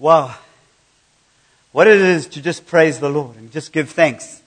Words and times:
Wow. 0.00 0.34
What 1.72 1.86
it 1.86 2.00
is 2.00 2.26
to 2.28 2.40
just 2.40 2.66
praise 2.66 3.00
the 3.00 3.10
Lord 3.10 3.36
and 3.36 3.52
just 3.52 3.70
give 3.70 3.90
thanks. 3.90 4.40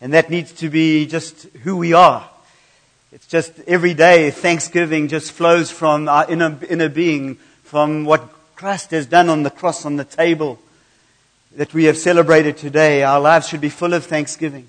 And 0.00 0.12
that 0.12 0.30
needs 0.30 0.52
to 0.52 0.70
be 0.70 1.04
just 1.04 1.42
who 1.64 1.76
we 1.76 1.94
are. 1.94 2.30
It's 3.10 3.26
just 3.26 3.58
every 3.66 3.92
day 3.92 4.30
thanksgiving 4.30 5.08
just 5.08 5.32
flows 5.32 5.72
from 5.72 6.08
our 6.08 6.30
inner, 6.30 6.56
inner 6.70 6.88
being, 6.88 7.40
from 7.64 8.04
what 8.04 8.22
Christ 8.54 8.92
has 8.92 9.06
done 9.06 9.28
on 9.28 9.42
the 9.42 9.50
cross, 9.50 9.84
on 9.84 9.96
the 9.96 10.04
table 10.04 10.60
that 11.56 11.74
we 11.74 11.86
have 11.86 11.98
celebrated 11.98 12.56
today. 12.56 13.02
Our 13.02 13.18
lives 13.18 13.48
should 13.48 13.60
be 13.60 13.70
full 13.70 13.94
of 13.94 14.06
thanksgiving. 14.06 14.68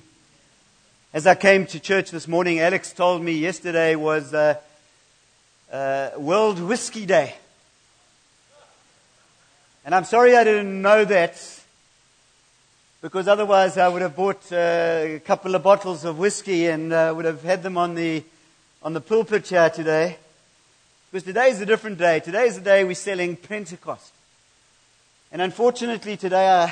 As 1.13 1.27
I 1.27 1.35
came 1.35 1.67
to 1.67 1.79
church 1.79 2.09
this 2.09 2.27
morning, 2.27 2.59
Alex 2.59 2.93
told 2.93 3.21
me 3.21 3.33
yesterday 3.33 3.95
was 3.95 4.33
uh, 4.33 4.55
uh, 5.71 6.09
World 6.17 6.59
Whiskey 6.59 7.05
Day. 7.05 7.35
And 9.89 9.95
I'm 9.95 10.05
sorry 10.05 10.37
I 10.37 10.43
didn't 10.43 10.83
know 10.83 11.03
that 11.03 11.33
because 13.01 13.27
otherwise 13.27 13.75
I 13.75 13.87
would 13.87 14.03
have 14.03 14.15
bought 14.15 14.51
uh, 14.51 14.55
a 15.15 15.21
couple 15.25 15.55
of 15.55 15.63
bottles 15.63 16.05
of 16.05 16.19
whiskey 16.19 16.67
and 16.67 16.93
uh, 16.93 17.11
would 17.15 17.25
have 17.25 17.41
had 17.41 17.63
them 17.63 17.75
on 17.75 17.95
the, 17.95 18.23
on 18.83 18.93
the 18.93 19.01
pulpit 19.01 19.47
here 19.47 19.67
today. 19.71 20.17
Because 21.09 21.23
today 21.23 21.49
is 21.49 21.59
a 21.61 21.65
different 21.65 21.97
day. 21.97 22.19
Today 22.19 22.45
is 22.45 22.57
the 22.57 22.61
day 22.61 22.83
we're 22.83 22.93
selling 22.93 23.35
Pentecost. 23.35 24.13
And 25.31 25.41
unfortunately 25.41 26.17
today 26.17 26.47
I, 26.47 26.65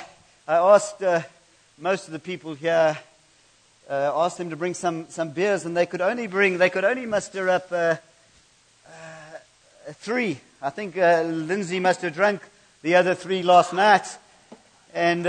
I 0.48 0.76
asked 0.76 1.02
uh, 1.02 1.24
most 1.80 2.06
of 2.06 2.14
the 2.14 2.20
people 2.20 2.54
here, 2.54 3.00
uh, 3.90 4.12
asked 4.14 4.38
them 4.38 4.52
to 4.52 4.56
bring 4.56 4.76
some, 4.76 5.08
some 5.10 5.32
beers 5.32 5.66
and 5.66 5.76
they 5.76 5.88
could 5.88 6.02
only 6.02 6.28
bring, 6.28 6.60
they 6.60 6.70
could 6.70 6.86
only 6.86 7.08
muster 7.08 7.50
up 7.50 7.72
uh, 7.72 7.96
uh, 8.86 8.90
three. 9.94 10.40
I 10.62 10.70
think 10.70 10.98
Lindsay 10.98 11.80
must 11.80 12.04
have 12.04 12.14
drunk 12.14 12.44
the 12.82 12.96
other 12.96 13.16
three 13.16 13.44
last 13.44 13.74
night. 13.74 14.18
And 14.94 15.26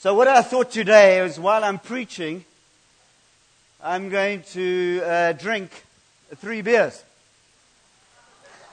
so, 0.00 0.14
what 0.14 0.28
I 0.28 0.40
thought 0.40 0.70
today 0.70 1.18
is 1.20 1.38
while 1.38 1.62
I'm 1.62 1.78
preaching, 1.78 2.46
I'm 3.82 4.08
going 4.08 4.42
to 4.52 5.02
uh, 5.04 5.32
drink 5.32 5.70
three 6.36 6.62
beers. 6.62 7.04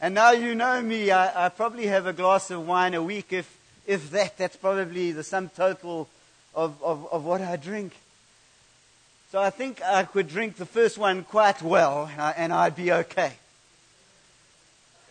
and 0.00 0.14
now 0.14 0.32
you 0.32 0.56
know 0.56 0.82
me, 0.82 1.12
I, 1.12 1.46
I, 1.46 1.48
probably 1.48 1.86
have 1.86 2.06
a 2.06 2.12
glass 2.12 2.50
of 2.50 2.66
wine 2.66 2.94
a 2.94 3.02
week, 3.02 3.32
if, 3.32 3.56
if 3.86 4.10
that. 4.10 4.36
That's 4.36 4.56
probably 4.56 5.12
the 5.12 5.22
sum 5.22 5.48
total 5.48 6.08
of, 6.52 6.82
of, 6.82 7.06
of 7.12 7.24
what 7.24 7.40
I 7.40 7.54
drink. 7.54 7.92
So 9.30 9.40
I 9.40 9.50
think 9.50 9.80
I 9.80 10.02
could 10.02 10.28
drink 10.28 10.56
the 10.56 10.66
first 10.66 10.98
one 10.98 11.22
quite 11.22 11.62
well, 11.62 12.10
uh, 12.18 12.32
and 12.36 12.52
I'd 12.52 12.74
be 12.74 12.90
okay. 12.90 13.34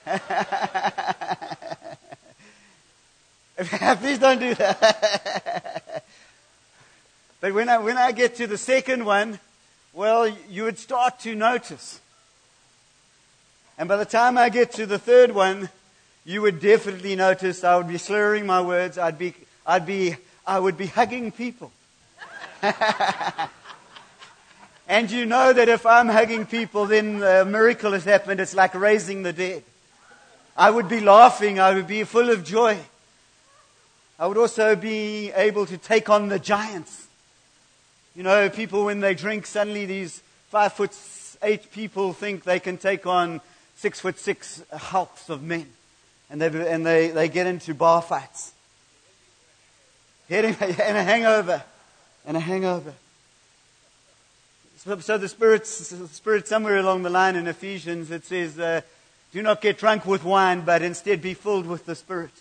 Please 3.99 4.19
don't 4.19 4.39
do 4.39 4.53
that. 4.55 6.05
but 7.41 7.53
when 7.53 7.67
I, 7.67 7.77
when 7.79 7.97
I 7.97 8.13
get 8.13 8.35
to 8.35 8.47
the 8.47 8.57
second 8.57 9.03
one, 9.03 9.39
well, 9.93 10.33
you 10.49 10.63
would 10.63 10.77
start 10.77 11.19
to 11.21 11.33
notice. 11.35 11.99
And 13.77 13.89
by 13.89 13.97
the 13.97 14.05
time 14.05 14.37
I 14.37 14.49
get 14.49 14.71
to 14.73 14.85
the 14.85 14.99
third 14.99 15.33
one, 15.33 15.69
you 16.23 16.41
would 16.41 16.61
definitely 16.61 17.15
notice 17.15 17.63
I 17.63 17.77
would 17.77 17.87
be 17.87 17.97
slurring 17.97 18.45
my 18.45 18.61
words. 18.61 18.97
I'd 18.97 19.17
be, 19.17 19.33
I'd 19.65 19.85
be, 19.85 20.15
I 20.45 20.59
would 20.59 20.77
be 20.77 20.87
hugging 20.87 21.31
people. 21.31 21.71
and 24.87 25.11
you 25.11 25.25
know 25.25 25.51
that 25.51 25.67
if 25.67 25.85
I'm 25.85 26.07
hugging 26.07 26.45
people, 26.45 26.85
then 26.85 27.21
a 27.21 27.43
miracle 27.43 27.91
has 27.91 28.05
happened. 28.05 28.39
It's 28.39 28.55
like 28.55 28.73
raising 28.73 29.23
the 29.23 29.33
dead. 29.33 29.63
I 30.57 30.71
would 30.71 30.89
be 30.89 30.99
laughing. 30.99 31.59
I 31.59 31.75
would 31.75 31.87
be 31.87 32.03
full 32.03 32.29
of 32.29 32.43
joy. 32.43 32.79
I 34.17 34.25
would 34.25 34.37
also 34.37 34.75
be 34.75 35.31
able 35.31 35.67
to 35.67 35.77
take 35.77 36.09
on 36.09 36.29
the 36.29 36.39
giants. 36.39 37.07
You 38.15 38.23
know, 38.23 38.49
people 38.49 38.85
when 38.85 38.99
they 38.99 39.13
drink, 39.13 39.45
suddenly 39.45 39.85
these 39.85 40.23
five 40.49 40.73
foot 40.73 40.91
eight 41.43 41.71
people 41.71 42.13
think 42.13 42.43
they 42.43 42.59
can 42.59 42.77
take 42.77 43.05
on 43.05 43.41
six 43.75 43.99
foot 43.99 44.17
six 44.17 44.63
hulks 44.73 45.29
of 45.29 45.43
men. 45.43 45.67
And 46.31 46.41
they, 46.41 46.47
and 46.47 46.83
they, 46.83 47.09
they 47.09 47.29
get 47.29 47.45
into 47.45 47.73
bar 47.73 48.01
fights. 48.01 48.53
And 50.29 50.45
a 50.45 51.03
hangover. 51.03 51.63
And 52.25 52.35
a 52.35 52.39
hangover. 52.41 52.93
So, 54.77 54.99
so 54.99 55.17
the 55.17 55.29
Spirit, 55.29 55.65
Spirit, 55.65 56.47
somewhere 56.47 56.77
along 56.77 57.03
the 57.03 57.09
line 57.09 57.35
in 57.37 57.47
Ephesians, 57.47 58.11
it 58.11 58.25
says, 58.25 58.59
uh, 58.59 58.81
do 59.33 59.41
not 59.41 59.61
get 59.61 59.77
drunk 59.77 60.05
with 60.05 60.23
wine, 60.23 60.61
but 60.61 60.81
instead 60.81 61.21
be 61.21 61.33
filled 61.33 61.67
with 61.67 61.85
the 61.85 61.95
Spirit. 61.95 62.31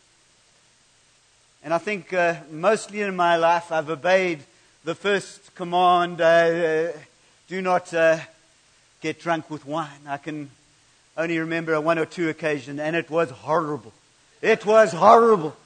And 1.62 1.74
I 1.74 1.78
think 1.78 2.12
uh, 2.12 2.36
mostly 2.50 3.00
in 3.00 3.16
my 3.16 3.36
life 3.36 3.72
I've 3.72 3.91
obeyed 3.91 4.41
the 4.84 4.94
first 4.94 5.54
command 5.56 6.20
uh, 6.20 6.92
do 7.48 7.60
not 7.60 7.92
uh, 7.92 8.19
get 9.00 9.20
drunk 9.20 9.50
with 9.50 9.66
wine. 9.66 10.06
I 10.06 10.16
can 10.16 10.50
only 11.16 11.38
remember 11.38 11.80
one 11.80 11.98
or 11.98 12.06
two 12.06 12.28
occasions, 12.28 12.78
and 12.78 12.94
it 12.94 13.10
was 13.10 13.30
horrible. 13.30 13.92
It 14.42 14.64
was 14.64 14.92
horrible. 14.92 15.56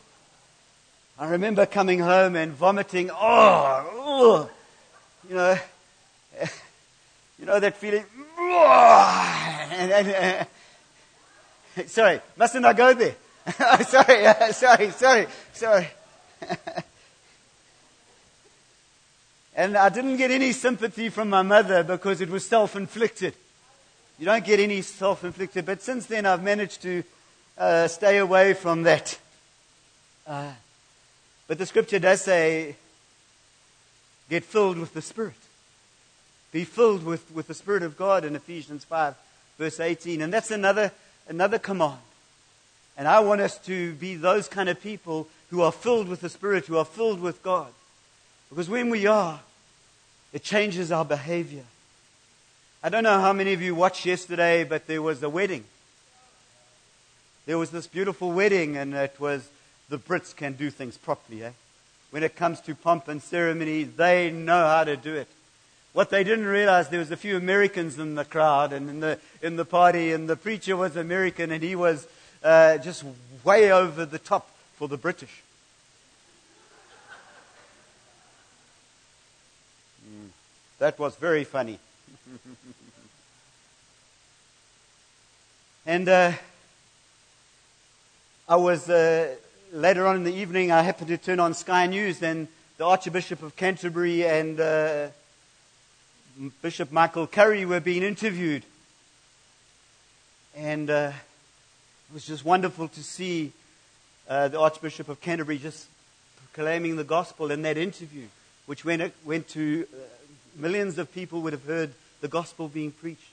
I 1.19 1.28
remember 1.28 1.66
coming 1.66 1.98
home 1.98 2.34
and 2.34 2.52
vomiting. 2.52 3.10
Oh, 3.12 4.48
you 5.28 5.34
know, 5.34 5.58
you 7.38 7.44
know 7.44 7.60
that 7.60 7.76
feeling. 7.76 8.04
And, 9.72 9.92
and, 9.92 10.08
uh, 10.08 10.44
sorry, 11.86 12.20
mustn't 12.36 12.64
I 12.64 12.72
go 12.72 12.94
there? 12.94 13.14
sorry, 13.84 14.26
uh, 14.26 14.53
sorry, 14.53 14.91
sorry, 14.91 15.26
sorry. 15.53 15.88
and 19.56 19.76
I 19.76 19.88
didn't 19.88 20.16
get 20.16 20.31
any 20.31 20.53
sympathy 20.53 21.08
from 21.08 21.31
my 21.31 21.42
mother 21.42 21.82
because 21.82 22.20
it 22.20 22.31
was 22.31 22.47
self 22.47 22.76
inflicted. 22.76 23.34
You 24.19 24.26
don't 24.26 24.44
get 24.44 24.60
any 24.60 24.82
self 24.82 25.25
inflicted, 25.25 25.66
but 25.66 25.82
since 25.82 26.06
then 26.06 26.26
I've 26.26 26.42
managed 26.42 26.82
to 26.82 27.03
uh, 27.56 27.88
stay 27.88 28.19
away 28.19 28.54
from 28.54 28.82
that. 28.84 29.19
Uh, 30.26 30.52
but 31.47 31.58
the 31.58 31.66
scripture 31.66 31.98
does 31.98 32.22
say, 32.22 32.76
get 34.28 34.44
filled 34.44 34.78
with 34.78 34.94
the 34.94 35.02
Spirit. 35.02 35.34
Be 36.52 36.64
filled 36.64 37.04
with, 37.04 37.31
with 37.32 37.48
the 37.48 37.54
Spirit 37.54 37.82
of 37.82 37.97
God 37.97 38.25
in 38.25 38.37
Ephesians 38.37 38.84
5, 38.84 39.14
verse 39.58 39.81
18. 39.81 40.22
And 40.22 40.32
that's 40.32 40.50
another, 40.50 40.92
another 41.28 41.58
command. 41.58 41.98
And 42.97 43.08
I 43.08 43.20
want 43.20 43.41
us 43.41 43.56
to 43.66 43.94
be 43.94 44.14
those 44.16 44.48
kind 44.48 44.69
of 44.69 44.81
people 44.81 45.28
who 45.50 45.62
are 45.62 45.72
filled 45.72 46.08
with 46.08 46.20
the 46.20 46.28
Spirit, 46.28 46.66
who 46.66 46.76
are 46.76 46.84
filled 46.84 47.20
with 47.20 47.42
God. 47.42 47.72
Because 48.50 48.69
when 48.69 48.91
we 48.91 49.06
are, 49.06 49.41
it 50.32 50.42
changes 50.42 50.92
our 50.92 51.04
behavior. 51.04 51.64
I 52.82 52.88
don't 52.88 53.04
know 53.04 53.20
how 53.20 53.32
many 53.32 53.53
of 53.53 53.62
you 53.62 53.75
watched 53.75 54.06
yesterday, 54.06 54.64
but 54.64 54.86
there 54.86 55.03
was 55.03 55.22
a 55.22 55.28
wedding. 55.28 55.64
There 57.47 57.58
was 57.58 57.70
this 57.70 57.87
beautiful 57.87 58.32
wedding, 58.32 58.76
and 58.76 58.94
it 58.94 59.19
was 59.19 59.48
the 59.88 59.98
Brits 59.98 60.34
can 60.34 60.52
do 60.54 60.70
things 60.70 60.97
properly. 60.97 61.44
Eh? 61.44 61.50
When 62.10 62.22
it 62.22 62.37
comes 62.37 62.60
to 62.62 62.75
pomp 62.75 63.08
and 63.08 63.22
ceremony, 63.22 63.84
they 63.84 64.31
know 64.31 64.66
how 64.66 64.84
to 64.84 64.97
do 64.97 65.14
it. 65.14 65.28
What 65.93 66.11
they 66.11 66.23
didn't 66.23 66.47
realize, 66.47 66.89
there 66.89 67.01
was 67.01 67.11
a 67.11 67.17
few 67.17 67.37
Americans 67.37 67.99
in 67.99 68.15
the 68.15 68.25
crowd 68.25 68.73
and 68.73 68.89
in 68.89 69.01
the, 69.01 69.19
in 69.43 69.56
the 69.56 69.65
party, 69.65 70.12
and 70.12 70.28
the 70.28 70.37
preacher 70.37 70.77
was 70.77 70.95
American, 70.95 71.51
and 71.51 71.65
he 71.65 71.75
was 71.75 72.06
uh, 72.45 72.78
just 72.78 73.05
way 73.43 73.73
over 73.73 74.05
the 74.05 74.21
top 74.21 74.49
for 74.77 74.87
the 74.87 74.97
British. 74.97 75.43
Mm, 80.09 80.29
that 80.79 80.97
was 80.97 81.17
very 81.17 81.43
funny. 81.43 81.81
and 85.87 86.09
uh, 86.09 86.33
I 88.49 88.55
was, 88.55 88.88
uh, 88.88 89.35
later 89.73 90.06
on 90.06 90.14
in 90.17 90.23
the 90.23 90.35
evening, 90.35 90.70
I 90.70 90.82
happened 90.82 91.09
to 91.09 91.19
turn 91.19 91.41
on 91.41 91.53
Sky 91.53 91.87
News, 91.88 92.23
and 92.23 92.47
the 92.76 92.87
Archbishop 92.87 93.43
of 93.43 93.56
Canterbury 93.56 94.25
and 94.25 94.61
uh, 94.61 95.09
Bishop 96.62 96.90
Michael 96.90 97.26
Curry 97.26 97.66
were 97.66 97.81
being 97.81 98.02
interviewed. 98.02 98.64
And 100.56 100.88
uh, 100.88 101.12
it 102.08 102.14
was 102.14 102.25
just 102.25 102.46
wonderful 102.46 102.88
to 102.88 103.02
see 103.02 103.52
uh, 104.26 104.48
the 104.48 104.58
Archbishop 104.58 105.10
of 105.10 105.20
Canterbury 105.20 105.58
just 105.58 105.87
proclaiming 106.38 106.96
the 106.96 107.04
gospel 107.04 107.50
in 107.50 107.60
that 107.62 107.76
interview, 107.76 108.26
which 108.64 108.87
went, 108.87 109.12
went 109.25 109.48
to 109.48 109.87
uh, 109.92 109.98
millions 110.56 110.96
of 110.96 111.12
people 111.12 111.42
would 111.42 111.52
have 111.52 111.64
heard 111.66 111.92
the 112.22 112.28
gospel 112.28 112.69
being 112.69 112.90
preached. 112.90 113.32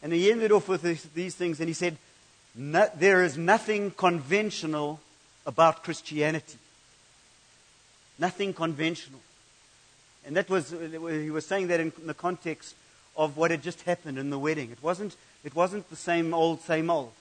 And 0.00 0.12
he 0.12 0.30
ended 0.30 0.52
off 0.52 0.68
with 0.68 0.82
this, 0.82 1.02
these 1.12 1.34
things, 1.34 1.58
and 1.58 1.68
he 1.68 1.74
said, 1.74 1.96
There 2.54 3.24
is 3.24 3.36
nothing 3.36 3.90
conventional 3.90 5.00
about 5.44 5.82
Christianity. 5.82 6.58
Nothing 8.16 8.54
conventional. 8.54 9.20
And 10.26 10.36
that 10.36 10.50
was, 10.50 10.70
he 10.70 11.30
was 11.30 11.46
saying 11.46 11.68
that 11.68 11.78
in 11.78 11.92
the 12.04 12.14
context 12.14 12.74
of 13.16 13.36
what 13.36 13.50
had 13.50 13.62
just 13.62 13.82
happened 13.82 14.18
in 14.18 14.30
the 14.30 14.38
wedding. 14.38 14.70
It 14.70 14.82
wasn't, 14.82 15.16
it 15.44 15.54
wasn't 15.54 15.88
the 15.88 15.96
same 15.96 16.34
old, 16.34 16.60
same 16.62 16.90
old. 16.90 17.12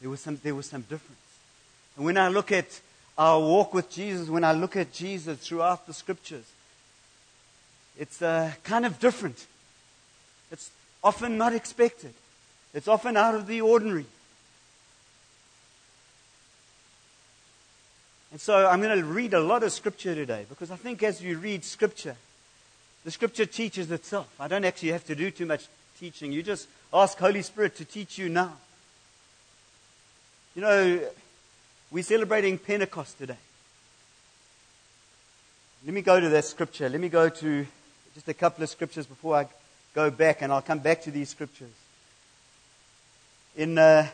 There 0.00 0.10
was 0.10 0.20
some, 0.20 0.38
there 0.42 0.54
was 0.54 0.66
some 0.66 0.82
difference. 0.82 1.18
And 1.96 2.04
when 2.04 2.18
I 2.18 2.28
look 2.28 2.52
at 2.52 2.80
our 3.16 3.40
walk 3.40 3.74
with 3.74 3.90
Jesus, 3.90 4.28
when 4.28 4.44
I 4.44 4.52
look 4.52 4.76
at 4.76 4.92
Jesus 4.92 5.38
throughout 5.38 5.86
the 5.86 5.94
scriptures, 5.94 6.44
it's 7.98 8.22
uh, 8.22 8.52
kind 8.62 8.86
of 8.86 8.98
different. 9.00 9.46
It's 10.50 10.70
often 11.02 11.38
not 11.38 11.54
expected. 11.54 12.14
It's 12.74 12.88
often 12.88 13.16
out 13.16 13.34
of 13.34 13.46
the 13.46 13.60
ordinary. 13.60 14.06
And 18.32 18.40
so 18.40 18.66
I'm 18.66 18.80
going 18.80 18.98
to 18.98 19.04
read 19.04 19.34
a 19.34 19.40
lot 19.40 19.62
of 19.62 19.72
scripture 19.72 20.14
today 20.14 20.46
because 20.48 20.70
I 20.70 20.76
think 20.76 21.02
as 21.02 21.22
you 21.22 21.36
read 21.36 21.64
scripture, 21.64 22.16
the 23.04 23.10
scripture 23.10 23.44
teaches 23.44 23.90
itself. 23.90 24.26
I 24.40 24.48
don't 24.48 24.64
actually 24.64 24.92
have 24.92 25.04
to 25.04 25.14
do 25.14 25.30
too 25.30 25.44
much 25.44 25.66
teaching. 26.00 26.32
You 26.32 26.42
just 26.42 26.66
ask 26.94 27.18
Holy 27.18 27.42
Spirit 27.42 27.76
to 27.76 27.84
teach 27.84 28.16
you 28.16 28.30
now. 28.30 28.54
You 30.54 30.62
know, 30.62 31.00
we're 31.90 32.02
celebrating 32.02 32.56
Pentecost 32.56 33.18
today. 33.18 33.36
Let 35.84 35.92
me 35.92 36.00
go 36.00 36.18
to 36.18 36.28
that 36.30 36.46
scripture. 36.46 36.88
Let 36.88 37.00
me 37.02 37.10
go 37.10 37.28
to 37.28 37.66
just 38.14 38.28
a 38.28 38.34
couple 38.34 38.62
of 38.62 38.70
scriptures 38.70 39.04
before 39.04 39.36
I 39.36 39.48
go 39.94 40.10
back, 40.10 40.40
and 40.40 40.50
I'll 40.50 40.62
come 40.62 40.78
back 40.78 41.02
to 41.02 41.10
these 41.10 41.28
scriptures. 41.28 41.72
In 43.56 43.76
uh, 43.76 44.08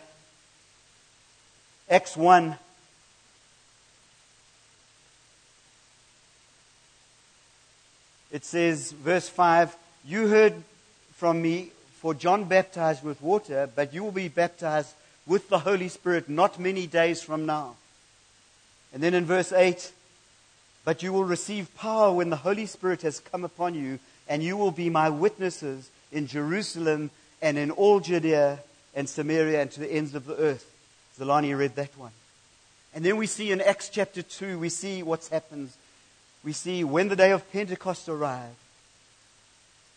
Acts 1.89 2.17
1, 2.17 2.57
it 8.31 8.45
says, 8.45 8.93
verse 8.93 9.29
5 9.29 9.77
You 10.05 10.29
heard 10.29 10.55
from 11.15 11.43
me, 11.43 11.71
for 12.01 12.15
John 12.15 12.45
baptized 12.45 13.03
with 13.03 13.21
water, 13.21 13.69
but 13.75 13.93
you 13.93 14.05
will 14.05 14.13
be 14.13 14.29
baptized 14.29 14.95
with 15.27 15.49
the 15.49 15.59
Holy 15.59 15.89
Spirit 15.89 16.29
not 16.29 16.59
many 16.59 16.87
days 16.87 17.23
from 17.23 17.47
now. 17.47 17.77
And 18.93 19.03
then 19.03 19.15
in 19.15 19.25
verse 19.25 19.53
8, 19.53 19.93
but 20.85 21.03
you 21.03 21.13
will 21.13 21.25
receive 21.25 21.75
power 21.77 22.13
when 22.13 22.31
the 22.31 22.37
Holy 22.37 22.67
Spirit 22.67 23.03
has 23.03 23.21
come 23.21 23.45
upon 23.45 23.75
you, 23.75 23.99
and 24.29 24.43
you 24.43 24.57
will 24.57 24.71
be 24.71 24.89
my 24.89 25.11
witnesses 25.11 25.91
in 26.13 26.27
Jerusalem 26.27 27.11
and 27.43 27.59
in 27.59 27.71
all 27.71 28.01
Judea 28.01 28.61
and 28.95 29.09
Samaria 29.09 29.61
and 29.61 29.71
to 29.73 29.81
the 29.81 29.93
ends 29.93 30.15
of 30.15 30.27
the 30.27 30.37
earth. 30.37 30.71
Zalani 31.19 31.57
read 31.57 31.77
that 31.77 31.97
one. 31.99 32.13
And 32.95 33.05
then 33.05 33.17
we 33.17 33.27
see 33.27 33.53
in 33.53 33.61
Acts 33.61 33.91
chapter 33.91 34.23
2, 34.23 34.59
we 34.59 34.69
see 34.71 35.03
what 35.03 35.27
happens. 35.27 35.77
We 36.45 36.53
see 36.53 36.85
when 36.85 37.09
the 37.09 37.17
day 37.17 37.33
of 37.33 37.51
Pentecost 37.53 38.09
arrived, 38.09 38.55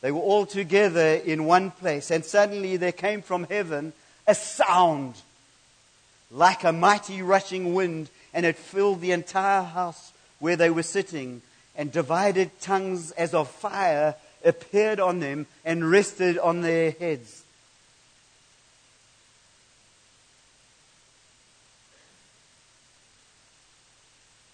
they 0.01 0.11
were 0.11 0.19
all 0.19 0.45
together 0.45 1.13
in 1.13 1.45
one 1.45 1.71
place, 1.71 2.09
and 2.09 2.25
suddenly 2.25 2.77
there 2.77 2.91
came 2.91 3.21
from 3.21 3.43
heaven 3.43 3.93
a 4.27 4.33
sound 4.33 5.15
like 6.31 6.63
a 6.63 6.71
mighty 6.71 7.21
rushing 7.21 7.73
wind, 7.73 8.09
and 8.33 8.45
it 8.45 8.55
filled 8.55 9.01
the 9.01 9.11
entire 9.11 9.63
house 9.63 10.11
where 10.39 10.55
they 10.55 10.69
were 10.69 10.83
sitting, 10.83 11.41
and 11.75 11.91
divided 11.91 12.49
tongues 12.61 13.11
as 13.11 13.33
of 13.33 13.49
fire 13.49 14.15
appeared 14.43 14.99
on 14.99 15.19
them 15.19 15.45
and 15.63 15.89
rested 15.89 16.37
on 16.39 16.61
their 16.61 16.91
heads. 16.91 17.40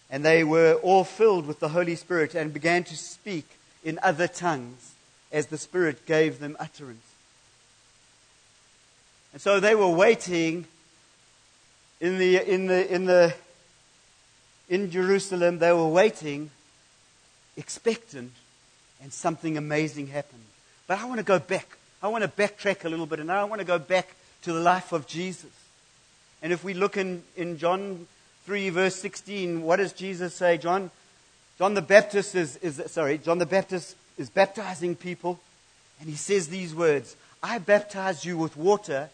And 0.09 0.23
they 0.23 0.43
were 0.43 0.75
all 0.75 1.03
filled 1.03 1.45
with 1.45 1.59
the 1.59 1.69
Holy 1.69 1.95
Spirit 1.95 2.33
and 2.33 2.53
began 2.53 2.83
to 2.85 2.95
speak 2.95 3.45
in 3.83 3.99
other 4.01 4.27
tongues 4.27 4.93
as 5.31 5.47
the 5.47 5.57
Spirit 5.57 6.05
gave 6.05 6.39
them 6.39 6.55
utterance. 6.59 7.05
And 9.33 9.41
so 9.41 9.59
they 9.59 9.75
were 9.75 9.89
waiting 9.89 10.65
in 11.99 12.17
the, 12.17 12.37
in 12.53 12.67
the, 12.67 12.93
in 12.93 13.05
the, 13.05 13.33
in 14.69 14.91
Jerusalem, 14.91 15.59
they 15.59 15.71
were 15.71 15.87
waiting, 15.87 16.51
expectant, 17.55 18.31
and 19.01 19.11
something 19.11 19.57
amazing 19.57 20.07
happened. 20.07 20.43
But 20.87 20.99
I 20.99 21.05
want 21.05 21.19
to 21.19 21.23
go 21.23 21.39
back. 21.39 21.77
I 22.01 22.07
want 22.09 22.23
to 22.23 22.29
backtrack 22.29 22.85
a 22.85 22.89
little 22.89 23.05
bit, 23.05 23.19
and 23.19 23.31
I 23.31 23.43
want 23.45 23.59
to 23.59 23.65
go 23.65 23.79
back 23.79 24.15
to 24.43 24.53
the 24.53 24.59
life 24.59 24.91
of 24.91 25.07
Jesus. 25.07 25.49
And 26.41 26.53
if 26.53 26.63
we 26.63 26.73
look 26.73 26.97
in, 26.97 27.23
in 27.35 27.57
John 27.57 28.07
3, 28.47 28.69
verse 28.69 28.95
16, 28.95 29.61
what 29.61 29.75
does 29.75 29.91
Jesus 29.91 30.33
say? 30.33 30.57
John, 30.57 30.89
John 31.57 31.73
the 31.73 31.81
Baptist 31.81 32.33
is, 32.33 32.55
is 32.57 32.81
sorry, 32.87 33.17
John 33.17 33.39
the 33.39 33.45
Baptist 33.45 33.97
is 34.17 34.29
baptizing 34.29 34.95
people, 34.95 35.37
and 35.99 36.09
he 36.09 36.15
says 36.15 36.47
these 36.47 36.73
words 36.73 37.17
I 37.43 37.59
baptize 37.59 38.23
you 38.23 38.37
with 38.37 38.55
water, 38.55 39.09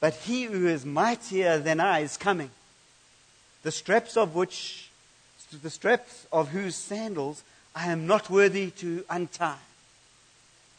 but 0.00 0.14
he 0.14 0.44
who 0.44 0.66
is 0.66 0.86
mightier 0.86 1.58
than 1.58 1.78
I 1.78 2.00
is 2.00 2.16
coming, 2.16 2.50
the 3.64 3.70
straps 3.70 4.16
of 4.16 4.34
which, 4.34 4.88
the 5.62 5.68
straps 5.68 6.26
of 6.32 6.48
whose 6.48 6.74
sandals 6.74 7.42
I 7.76 7.92
am 7.92 8.06
not 8.06 8.30
worthy 8.30 8.70
to 8.70 9.04
untie. 9.10 9.56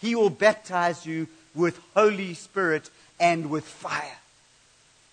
He 0.02 0.16
will 0.16 0.32
baptize 0.32 1.06
you 1.06 1.28
with 1.54 1.80
Holy 1.96 2.34
Spirit 2.34 2.90
and 3.20 3.52
with 3.52 3.66
fire. 3.66 4.18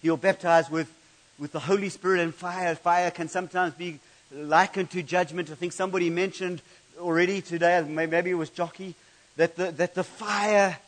He'll 0.00 0.16
baptize 0.16 0.70
with, 0.70 0.90
with 1.38 1.52
the 1.52 1.60
Holy 1.60 1.88
Spirit 1.88 2.20
and 2.20 2.34
fire. 2.34 2.74
Fire 2.74 3.10
can 3.10 3.28
sometimes 3.28 3.74
be 3.74 3.98
likened 4.32 4.90
to 4.90 5.02
judgment. 5.02 5.50
I 5.50 5.54
think 5.54 5.72
somebody 5.72 6.10
mentioned 6.10 6.62
already 6.98 7.42
today, 7.42 7.82
maybe 7.82 8.30
it 8.30 8.34
was 8.34 8.50
Jockey, 8.50 8.94
that 9.36 9.56
the, 9.56 9.70
that 9.72 9.94
the 9.94 10.04
fire, 10.04 10.78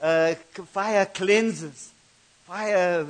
uh, 0.00 0.34
fire 0.34 1.06
cleanses. 1.06 1.92
Fire 2.44 3.06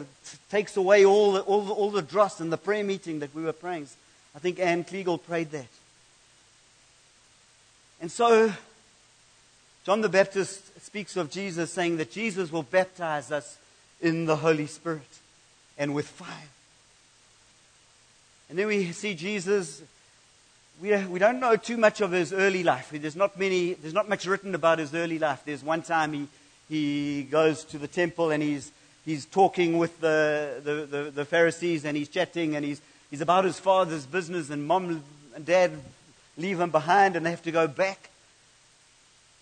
takes 0.50 0.76
away 0.76 1.04
all 1.04 1.32
the, 1.32 1.40
all, 1.40 1.62
the, 1.62 1.72
all 1.72 1.90
the 1.90 2.02
dross 2.02 2.40
in 2.40 2.50
the 2.50 2.58
prayer 2.58 2.84
meeting 2.84 3.20
that 3.20 3.34
we 3.34 3.42
were 3.42 3.52
praying. 3.52 3.88
I 4.34 4.38
think 4.38 4.60
Ann 4.60 4.84
Kliegel 4.84 5.22
prayed 5.22 5.50
that. 5.50 5.66
And 8.00 8.10
so, 8.10 8.52
John 9.84 10.00
the 10.00 10.08
Baptist 10.08 10.80
speaks 10.84 11.16
of 11.16 11.30
Jesus 11.30 11.72
saying 11.72 11.96
that 11.96 12.10
Jesus 12.10 12.52
will 12.52 12.62
baptize 12.62 13.32
us 13.32 13.58
in 14.00 14.26
the 14.26 14.36
Holy 14.36 14.66
Spirit 14.66 15.00
and 15.78 15.94
with 15.94 16.06
fire. 16.06 16.48
And 18.52 18.58
then 18.58 18.66
we 18.66 18.92
see 18.92 19.14
Jesus. 19.14 19.80
We, 20.82 20.94
we 21.06 21.18
don't 21.18 21.40
know 21.40 21.56
too 21.56 21.78
much 21.78 22.02
of 22.02 22.10
his 22.12 22.34
early 22.34 22.62
life. 22.62 22.90
There's 22.92 23.16
not, 23.16 23.38
many, 23.38 23.72
there's 23.72 23.94
not 23.94 24.10
much 24.10 24.26
written 24.26 24.54
about 24.54 24.78
his 24.78 24.94
early 24.94 25.18
life. 25.18 25.40
There's 25.46 25.64
one 25.64 25.80
time 25.80 26.12
he, 26.12 26.28
he 26.68 27.22
goes 27.22 27.64
to 27.64 27.78
the 27.78 27.88
temple 27.88 28.30
and 28.30 28.42
he's 28.42 28.70
he's 29.06 29.24
talking 29.24 29.78
with 29.78 29.98
the, 30.02 30.60
the, 30.62 30.74
the, 30.84 31.10
the, 31.12 31.24
Pharisees 31.24 31.86
and 31.86 31.96
he's 31.96 32.10
chatting 32.10 32.54
and 32.54 32.62
he's, 32.62 32.82
he's 33.10 33.22
about 33.22 33.46
his 33.46 33.58
father's 33.58 34.04
business 34.04 34.50
and 34.50 34.66
mom 34.66 35.02
and 35.34 35.46
dad 35.46 35.72
leave 36.36 36.60
him 36.60 36.70
behind 36.70 37.16
and 37.16 37.24
they 37.24 37.30
have 37.30 37.42
to 37.44 37.52
go 37.52 37.66
back. 37.66 38.10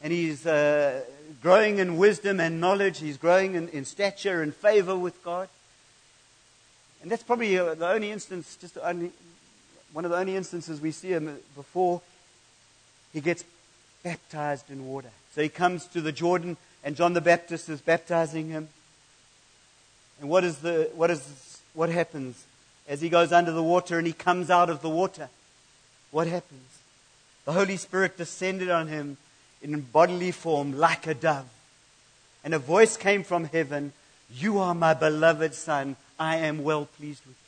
And 0.05 0.13
he's 0.13 0.47
uh, 0.47 1.03
growing 1.43 1.79
in 1.79 1.97
wisdom 1.97 2.39
and 2.39 2.61
knowledge. 2.61 3.01
He's 3.01 3.17
growing 3.17 3.57
in, 3.57 3.71
in 3.71 3.85
stature 3.85 4.41
and 4.41 4.55
favor 4.55 4.97
with 4.97 5.21
God. 5.25 5.49
And 7.03 7.11
that's 7.11 7.23
probably 7.23 7.59
uh, 7.59 7.75
the 7.75 7.89
only 7.89 8.11
instance, 8.11 8.57
just 8.61 8.77
only, 8.83 9.11
one 9.93 10.05
of 10.05 10.11
the 10.11 10.19
only 10.19 10.37
instances 10.37 10.81
we 10.81 10.91
see 10.91 11.09
him 11.09 11.39
before 11.55 12.03
he 13.13 13.21
gets 13.21 13.45
baptized 14.03 14.71
in 14.71 14.87
water. 14.87 15.11
So 15.35 15.43
he 15.43 15.49
comes 15.49 15.87
to 15.89 16.01
the 16.01 16.13
Jordan, 16.13 16.57
and 16.85 16.97
John 16.97 17.13
the 17.13 17.21
Baptist 17.21 17.69
is 17.69 17.81
baptizing 17.81 18.49
him. 18.51 18.69
And 20.21 20.29
what 20.29 20.45
is 20.45 20.59
the 20.59 20.91
what 20.95 21.11
is 21.11 21.61
what 21.73 21.89
happens 21.89 22.45
as 22.87 23.01
he 23.01 23.09
goes 23.09 23.33
under 23.33 23.53
the 23.53 23.63
water 23.63 23.97
and 23.97 24.07
he 24.07 24.13
comes 24.13 24.51
out 24.51 24.69
of 24.69 24.83
the 24.83 24.89
water? 24.89 25.29
What 26.11 26.27
happens? 26.27 26.79
The 27.47 27.53
Holy 27.53 27.77
Spirit 27.77 28.19
descended 28.19 28.69
on 28.69 28.89
him 28.89 29.17
in 29.63 29.81
bodily 29.81 30.31
form 30.31 30.77
like 30.77 31.07
a 31.07 31.15
dove. 31.15 31.49
And 32.45 32.55
a 32.55 32.59
voice 32.59 32.97
came 32.97 33.23
from 33.23 33.45
heaven, 33.45 33.93
You 34.33 34.59
are 34.59 34.75
my 34.75 34.95
beloved 34.95 35.55
son. 35.55 35.97
I 36.21 36.37
am 36.37 36.63
well 36.63 36.87
pleased 36.87 37.27
with 37.27 37.35
you. 37.37 37.43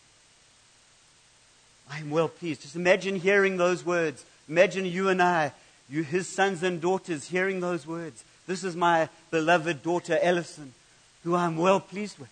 I 1.94 1.98
am 2.00 2.10
well 2.10 2.28
pleased. 2.28 2.62
Just 2.62 2.74
imagine 2.74 3.16
hearing 3.16 3.58
those 3.58 3.84
words. 3.84 4.24
Imagine 4.48 4.86
you 4.86 5.10
and 5.10 5.22
I, 5.22 5.52
you, 5.88 6.02
his 6.02 6.26
sons 6.28 6.62
and 6.62 6.80
daughters, 6.80 7.28
hearing 7.28 7.60
those 7.60 7.86
words. 7.86 8.24
This 8.46 8.64
is 8.64 8.74
my 8.74 9.08
beloved 9.30 9.82
daughter, 9.82 10.18
Ellison, 10.20 10.72
who 11.22 11.36
I'm 11.36 11.56
well 11.56 11.78
pleased 11.78 12.18
with. 12.18 12.30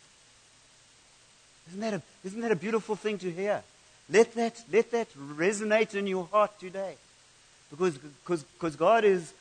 Isn't 1.69 1.81
that 1.81 1.95
a, 1.95 2.03
isn't 2.25 2.41
that 2.41 2.51
a 2.51 2.57
beautiful 2.57 2.97
thing 2.97 3.19
to 3.19 3.31
hear? 3.31 3.63
Let 4.09 4.35
that, 4.35 4.65
let 4.73 4.91
that 4.91 5.09
resonate 5.15 5.95
in 5.95 6.07
your 6.09 6.27
heart 6.33 6.59
today. 6.59 6.95
Because, 7.71 7.97
because, 7.99 8.43
because 8.43 8.75
God, 8.75 9.05
is, 9.05 9.33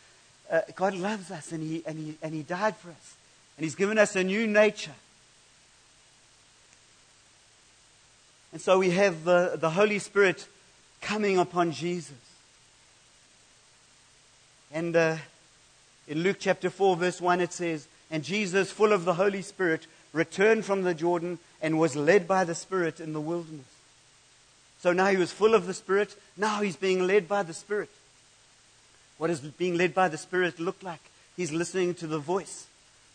uh, 0.51 0.61
God 0.75 0.93
loves 0.93 1.31
us 1.31 1.51
and 1.51 1.63
he, 1.63 1.81
and, 1.87 1.97
he, 1.97 2.17
and 2.21 2.33
he 2.35 2.43
died 2.43 2.75
for 2.75 2.89
us. 2.89 3.15
And 3.59 3.65
He's 3.65 3.75
given 3.75 3.97
us 3.97 4.15
a 4.15 4.23
new 4.23 4.47
nature. 4.47 4.95
And 8.51 8.61
so 8.61 8.79
we 8.79 8.91
have 8.91 9.23
the, 9.25 9.57
the 9.59 9.69
Holy 9.69 9.99
Spirit 9.99 10.47
coming 11.01 11.37
upon 11.37 11.71
Jesus. 11.71 12.15
And 14.71 14.95
uh, 14.95 15.17
in 16.07 16.23
Luke 16.23 16.37
chapter 16.39 16.69
4, 16.69 16.95
verse 16.95 17.21
1, 17.21 17.41
it 17.41 17.53
says, 17.53 17.87
And 18.09 18.23
Jesus, 18.23 18.71
full 18.71 18.93
of 18.93 19.05
the 19.05 19.15
Holy 19.15 19.41
Spirit, 19.41 19.87
returned 20.13 20.65
from 20.65 20.83
the 20.83 20.93
Jordan 20.93 21.39
and 21.61 21.79
was 21.79 21.95
led 21.95 22.27
by 22.27 22.43
the 22.43 22.55
Spirit 22.55 22.99
in 22.99 23.13
the 23.13 23.21
wilderness. 23.21 23.65
So 24.81 24.93
now 24.93 25.07
he 25.07 25.17
was 25.17 25.31
full 25.31 25.53
of 25.53 25.67
the 25.67 25.73
Spirit. 25.73 26.15
Now 26.37 26.61
he's 26.61 26.75
being 26.75 27.05
led 27.05 27.27
by 27.27 27.43
the 27.43 27.53
Spirit. 27.53 27.89
What 29.17 29.27
does 29.27 29.41
being 29.41 29.75
led 29.75 29.93
by 29.93 30.07
the 30.07 30.17
Spirit 30.17 30.59
look 30.59 30.81
like? 30.81 31.01
He's 31.35 31.51
listening 31.51 31.93
to 31.95 32.07
the 32.07 32.19
voice, 32.19 32.67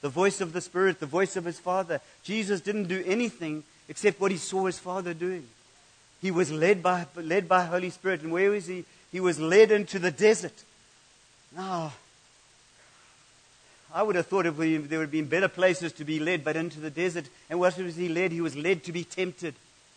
the 0.02 0.08
voice 0.08 0.40
of 0.40 0.52
the 0.52 0.60
Spirit, 0.60 1.00
the 1.00 1.06
voice 1.06 1.36
of 1.36 1.44
his 1.44 1.58
Father. 1.58 2.00
Jesus 2.22 2.60
didn't 2.60 2.88
do 2.88 3.02
anything 3.06 3.64
except 3.88 4.20
what 4.20 4.30
he 4.30 4.36
saw 4.36 4.66
his 4.66 4.78
Father 4.78 5.14
doing. 5.14 5.46
He 6.22 6.30
was 6.30 6.50
led 6.50 6.82
by, 6.82 7.06
led 7.16 7.48
by 7.48 7.64
Holy 7.64 7.90
Spirit. 7.90 8.22
And 8.22 8.32
where 8.32 8.50
was 8.50 8.66
he? 8.66 8.84
He 9.12 9.20
was 9.20 9.38
led 9.38 9.70
into 9.70 9.98
the 9.98 10.10
desert. 10.10 10.64
Now, 11.54 11.92
I 13.94 14.02
would 14.02 14.16
have 14.16 14.26
thought 14.26 14.46
if 14.46 14.56
we, 14.56 14.76
there 14.78 14.98
would 14.98 15.04
have 15.04 15.12
been 15.12 15.26
better 15.26 15.48
places 15.48 15.92
to 15.92 16.04
be 16.04 16.18
led, 16.18 16.42
but 16.42 16.56
into 16.56 16.80
the 16.80 16.90
desert. 16.90 17.26
And 17.48 17.60
what 17.60 17.76
was 17.78 17.96
he 17.96 18.08
led? 18.08 18.32
He 18.32 18.40
was 18.40 18.56
led 18.56 18.84
to 18.84 18.92
be 18.92 19.04
tempted. 19.04 19.54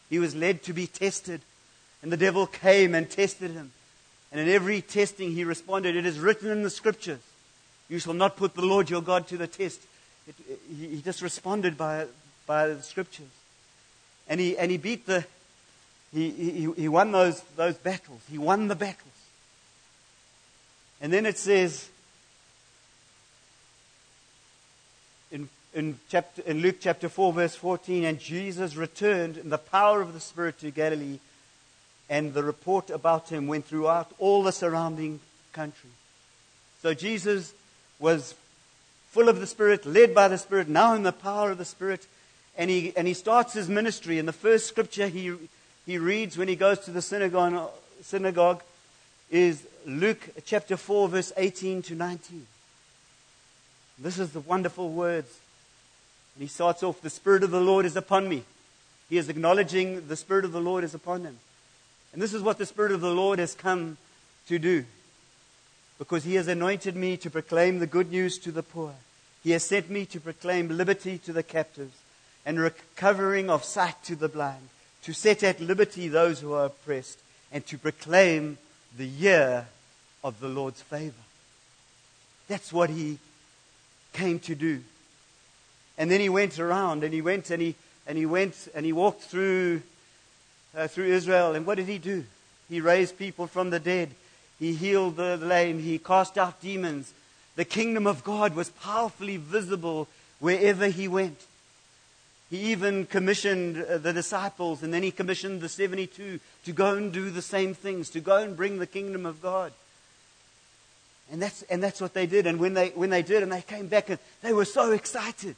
He 0.10 0.20
was 0.20 0.36
led 0.36 0.64
to 0.64 0.74
be 0.74 0.86
tested. 0.86 1.42
And 2.04 2.12
the 2.12 2.18
devil 2.18 2.46
came 2.46 2.94
and 2.94 3.10
tested 3.10 3.52
him. 3.52 3.72
And 4.32 4.42
in 4.42 4.50
every 4.50 4.82
testing, 4.82 5.32
he 5.32 5.44
responded, 5.44 5.96
It 5.96 6.06
is 6.06 6.20
written 6.20 6.52
in 6.52 6.62
the 6.62 6.70
scriptures, 6.70 7.22
you 7.90 8.00
shall 8.00 8.14
not 8.14 8.36
put 8.36 8.54
the 8.54 8.66
Lord 8.66 8.90
your 8.90 9.02
God 9.02 9.28
to 9.30 9.38
the 9.38 9.48
test. 9.48 9.82
It, 10.28 10.36
it, 10.50 10.60
he, 10.70 10.88
he 10.88 11.02
just 11.02 11.22
responded 11.22 11.78
by, 11.78 12.06
by 12.46 12.68
the 12.68 12.84
scriptures. 12.84 13.30
And 14.28 14.40
he, 14.40 14.58
and 14.58 14.70
he 14.72 14.78
beat 14.78 15.06
the, 15.06 15.26
he, 16.14 16.30
he, 16.30 16.72
he 16.74 16.88
won 16.88 17.12
those, 17.12 17.42
those 17.56 17.76
battles. 17.76 18.22
He 18.30 18.38
won 18.38 18.68
the 18.68 18.76
battles. 18.76 19.04
And 21.00 21.14
then 21.14 21.26
it 21.26 21.38
says 21.38 21.90
in, 25.32 25.48
in, 25.74 26.00
chapter, 26.10 26.42
in 26.44 26.60
Luke 26.62 26.78
chapter 26.80 27.08
4, 27.08 27.34
verse 27.34 27.56
14, 27.56 28.04
and 28.04 28.20
Jesus 28.20 28.76
returned 28.76 29.38
in 29.38 29.50
the 29.50 29.58
power 29.58 30.02
of 30.02 30.14
the 30.14 30.20
Spirit 30.20 30.60
to 30.60 30.72
Galilee 30.72 31.20
and 32.10 32.34
the 32.34 32.44
report 32.44 32.90
about 32.90 33.30
him 33.30 33.48
went 33.48 33.66
throughout 33.66 34.12
all 34.18 34.44
the 34.44 34.52
surrounding 34.52 35.20
country. 35.52 35.90
So 36.82 36.94
Jesus 36.94 37.54
was 38.00 38.34
full 39.12 39.30
of 39.30 39.40
the 39.40 39.48
Spirit, 39.48 39.86
led 39.86 40.14
by 40.14 40.28
the 40.28 40.38
Spirit, 40.38 40.70
now 40.70 40.94
in 40.94 41.04
the 41.04 41.12
power 41.12 41.52
of 41.52 41.58
the 41.58 41.66
Spirit, 41.66 42.08
and 42.58 42.70
he, 42.70 42.92
and 42.98 43.08
he 43.08 43.14
starts 43.14 43.54
his 43.54 43.70
ministry. 43.70 44.18
And 44.18 44.28
the 44.28 44.34
first 44.34 44.66
scripture 44.68 45.08
he, 45.08 45.34
he 45.86 45.98
reads 45.98 46.38
when 46.38 46.48
he 46.48 46.56
goes 46.56 46.80
to 46.80 46.92
the 46.92 47.02
synagogue, 47.02 47.72
synagogue 48.02 48.64
is 49.30 49.66
Luke 49.86 50.30
chapter 50.46 50.76
4, 50.76 51.10
verse 51.10 51.32
18 51.38 51.84
to 51.84 51.96
19. 51.96 52.48
This 54.00 54.20
is 54.20 54.32
the 54.32 54.40
wonderful 54.40 54.90
words. 54.90 55.40
And 56.36 56.42
he 56.42 56.48
starts 56.48 56.84
off, 56.84 57.02
The 57.02 57.10
Spirit 57.10 57.44
of 57.44 57.52
the 57.52 57.62
Lord 57.62 57.86
is 57.86 57.96
upon 57.96 58.28
me. 58.28 58.44
He 59.10 59.18
is 59.18 59.30
acknowledging 59.30 60.08
the 60.08 60.16
Spirit 60.16 60.44
of 60.44 60.52
the 60.52 60.60
Lord 60.60 60.84
is 60.84 60.94
upon 60.94 61.24
him. 61.24 61.38
And 62.14 62.22
this 62.22 62.34
is 62.34 62.42
what 62.42 62.58
the 62.58 62.66
Spirit 62.66 62.92
of 62.92 63.02
the 63.02 63.14
Lord 63.14 63.40
has 63.40 63.54
come 63.54 63.98
to 64.48 64.60
do. 64.60 64.86
Because 66.00 66.24
He 66.24 66.36
has 66.36 66.48
anointed 66.48 66.96
me 66.96 67.18
to 67.18 67.30
proclaim 67.30 67.80
the 67.80 67.88
good 67.88 68.12
news 68.12 68.38
to 68.40 68.52
the 68.52 68.64
poor. 68.64 68.94
He 69.44 69.52
has 69.52 69.64
sent 69.64 69.90
me 69.90 70.06
to 70.08 70.20
proclaim 70.20 70.70
liberty 70.70 71.18
to 71.20 71.34
the 71.34 71.44
captives 71.44 71.96
and 72.48 72.60
recovering 72.60 73.52
of 73.52 73.64
sight 73.64 74.02
to 74.06 74.16
the 74.16 74.30
blind, 74.30 74.70
to 75.04 75.14
set 75.14 75.44
at 75.44 75.60
liberty 75.60 76.08
those 76.08 76.40
who 76.40 76.54
are 76.54 76.66
oppressed, 76.66 77.20
and 77.52 77.64
to 77.68 77.78
proclaim 77.78 78.58
the 78.98 79.06
year 79.06 79.68
of 80.24 80.40
the 80.40 80.48
Lord's 80.48 80.82
favor. 80.82 81.14
That's 82.48 82.74
what 82.74 82.90
He 82.90 83.20
came 84.14 84.40
to 84.40 84.56
do. 84.56 84.82
And 85.98 86.10
then 86.10 86.22
He 86.22 86.30
went 86.30 86.58
around 86.58 87.04
and 87.04 87.14
He 87.14 87.22
went 87.22 87.52
and 87.52 87.62
He, 87.62 87.76
and 88.08 88.18
he 88.18 88.26
went 88.26 88.70
and 88.74 88.86
He 88.86 88.94
walked 88.94 89.24
through 89.24 89.82
uh, 90.76 90.88
through 90.88 91.06
Israel. 91.06 91.56
And 91.56 91.66
what 91.66 91.76
did 91.76 91.88
he 91.88 91.98
do? 91.98 92.24
He 92.70 92.82
raised 92.82 93.18
people 93.18 93.48
from 93.48 93.70
the 93.70 93.80
dead. 93.80 94.12
He 94.60 94.74
healed 94.74 95.18
the 95.18 95.38
lame. 95.38 95.80
He 95.80 95.98
cast 95.98 96.38
out 96.38 96.62
demons. 96.62 97.14
The 97.56 97.66
kingdom 97.66 98.08
of 98.08 98.24
God 98.24 98.56
was 98.56 98.70
powerfully 98.70 99.38
visible 99.38 100.08
wherever 100.40 100.88
he 100.88 101.08
went. 101.08 101.46
He 102.50 102.72
even 102.72 103.06
commissioned 103.06 103.84
uh, 103.84 103.98
the 103.98 104.14
disciples 104.14 104.84
and 104.84 104.94
then 104.94 105.04
he 105.04 105.12
commissioned 105.12 105.62
the 105.62 105.70
72 105.70 106.40
to 106.66 106.72
go 106.72 106.96
and 106.96 107.12
do 107.12 107.30
the 107.30 107.42
same 107.42 107.74
things, 107.74 108.10
to 108.12 108.20
go 108.20 108.38
and 108.38 108.56
bring 108.56 108.80
the 108.80 108.88
kingdom 108.88 109.26
of 109.26 109.42
God. 109.42 109.74
And 111.32 111.42
that's, 111.42 111.64
and 111.64 111.84
that's 111.84 112.00
what 112.00 112.14
they 112.14 112.26
did. 112.26 112.48
And 112.48 112.60
when 112.60 112.74
they, 112.74 112.90
when 112.90 113.10
they 113.10 113.22
did 113.22 113.44
and 113.44 113.52
they 113.52 113.62
came 113.62 113.88
back, 113.88 114.10
and 114.10 114.20
they 114.42 114.54
were 114.54 114.66
so 114.66 114.92
excited. 114.92 115.58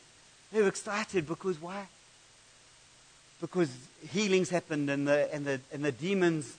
They 0.52 0.62
were 0.64 0.68
excited 0.68 1.28
because 1.28 1.62
why? 1.62 1.86
because 3.42 3.74
healings 4.10 4.50
happened 4.50 4.90
and 4.90 5.08
the, 5.08 5.34
and 5.34 5.46
the, 5.46 5.62
and 5.72 5.84
the 5.84 5.92
demons 5.92 6.58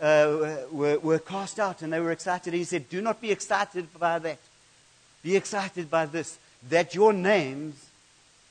uh, 0.00 0.56
were, 0.70 0.98
were 0.98 1.18
cast 1.18 1.58
out 1.58 1.82
and 1.82 1.92
they 1.92 2.00
were 2.00 2.12
excited. 2.12 2.54
He 2.54 2.64
said, 2.64 2.88
Do 2.88 3.00
not 3.00 3.20
be 3.20 3.30
excited 3.30 3.86
by 3.98 4.18
that. 4.20 4.38
Be 5.22 5.36
excited 5.36 5.90
by 5.90 6.06
this 6.06 6.38
that 6.68 6.94
your 6.94 7.12
names 7.12 7.89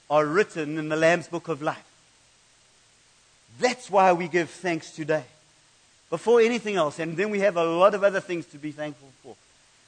are 0.09 0.25
written 0.25 0.77
in 0.77 0.89
the 0.89 0.95
Lamb's 0.95 1.27
book 1.27 1.47
of 1.47 1.61
life. 1.61 1.85
That's 3.59 3.91
why 3.91 4.13
we 4.13 4.27
give 4.27 4.49
thanks 4.49 4.91
today. 4.91 5.25
Before 6.09 6.41
anything 6.41 6.75
else, 6.75 6.97
and 6.97 7.15
then 7.15 7.29
we 7.29 7.41
have 7.41 7.57
a 7.57 7.63
lot 7.63 7.93
of 7.93 8.03
other 8.03 8.19
things 8.19 8.45
to 8.47 8.57
be 8.57 8.71
thankful 8.71 9.09
for. 9.21 9.35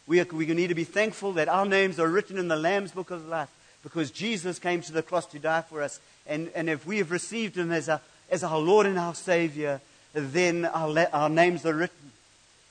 We, 0.08 0.20
are, 0.20 0.26
we 0.26 0.46
need 0.46 0.68
to 0.68 0.76
be 0.76 0.84
thankful 0.84 1.34
that 1.34 1.48
our 1.48 1.66
names 1.66 2.00
are 2.00 2.08
written 2.08 2.38
in 2.38 2.48
the 2.48 2.56
Lamb's 2.56 2.92
book 2.92 3.12
of 3.12 3.28
life 3.28 3.50
because 3.82 4.12
Jesus 4.12 4.60
came 4.60 4.82
to 4.82 4.92
the 4.92 5.02
cross 5.02 5.26
to 5.28 5.40
die 5.40 5.62
for 5.62 5.82
us. 5.82 6.00
And, 6.28 6.52
and 6.54 6.70
if 6.70 6.86
we 6.86 6.98
have 7.00 7.12
received 7.12 7.58
him 7.58 7.72
as, 7.72 7.88
a, 7.88 8.02
as 8.30 8.44
our 8.44 8.60
Lord 8.60 8.86
and 8.86 9.00
our 9.00 9.16
Savior, 9.16 9.82
then 10.14 10.66
our, 10.66 11.08
our 11.14 11.30
names 11.30 11.66
are 11.66 11.74
written. 11.74 12.12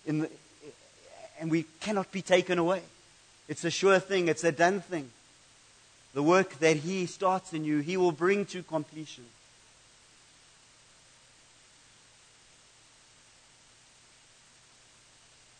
In 0.06 0.18
the, 0.20 0.30
and 1.40 1.50
we 1.50 1.64
cannot 1.80 2.12
be 2.12 2.22
taken 2.22 2.58
away. 2.58 2.82
It's 3.48 3.64
a 3.64 3.70
sure 3.70 3.98
thing, 3.98 4.28
it's 4.28 4.44
a 4.44 4.52
done 4.52 4.80
thing. 4.80 5.10
The 6.12 6.22
work 6.22 6.58
that 6.58 6.76
He 6.76 7.06
starts 7.06 7.52
in 7.52 7.64
you, 7.64 7.78
He 7.78 7.96
will 7.96 8.12
bring 8.12 8.44
to 8.46 8.62
completion. 8.62 9.24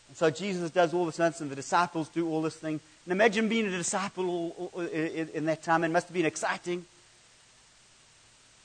And 0.09 0.17
so 0.17 0.29
Jesus 0.29 0.71
does 0.71 0.93
all 0.93 1.05
this 1.05 1.19
and 1.19 1.49
the 1.49 1.55
disciples 1.55 2.09
do 2.09 2.27
all 2.27 2.41
this 2.41 2.57
thing. 2.57 2.81
And 3.05 3.11
imagine 3.13 3.47
being 3.47 3.65
a 3.65 3.71
disciple 3.71 4.71
in 4.91 5.45
that 5.45 5.63
time. 5.63 5.85
It 5.85 5.89
must 5.89 6.07
have 6.07 6.13
been 6.13 6.25
exciting, 6.25 6.85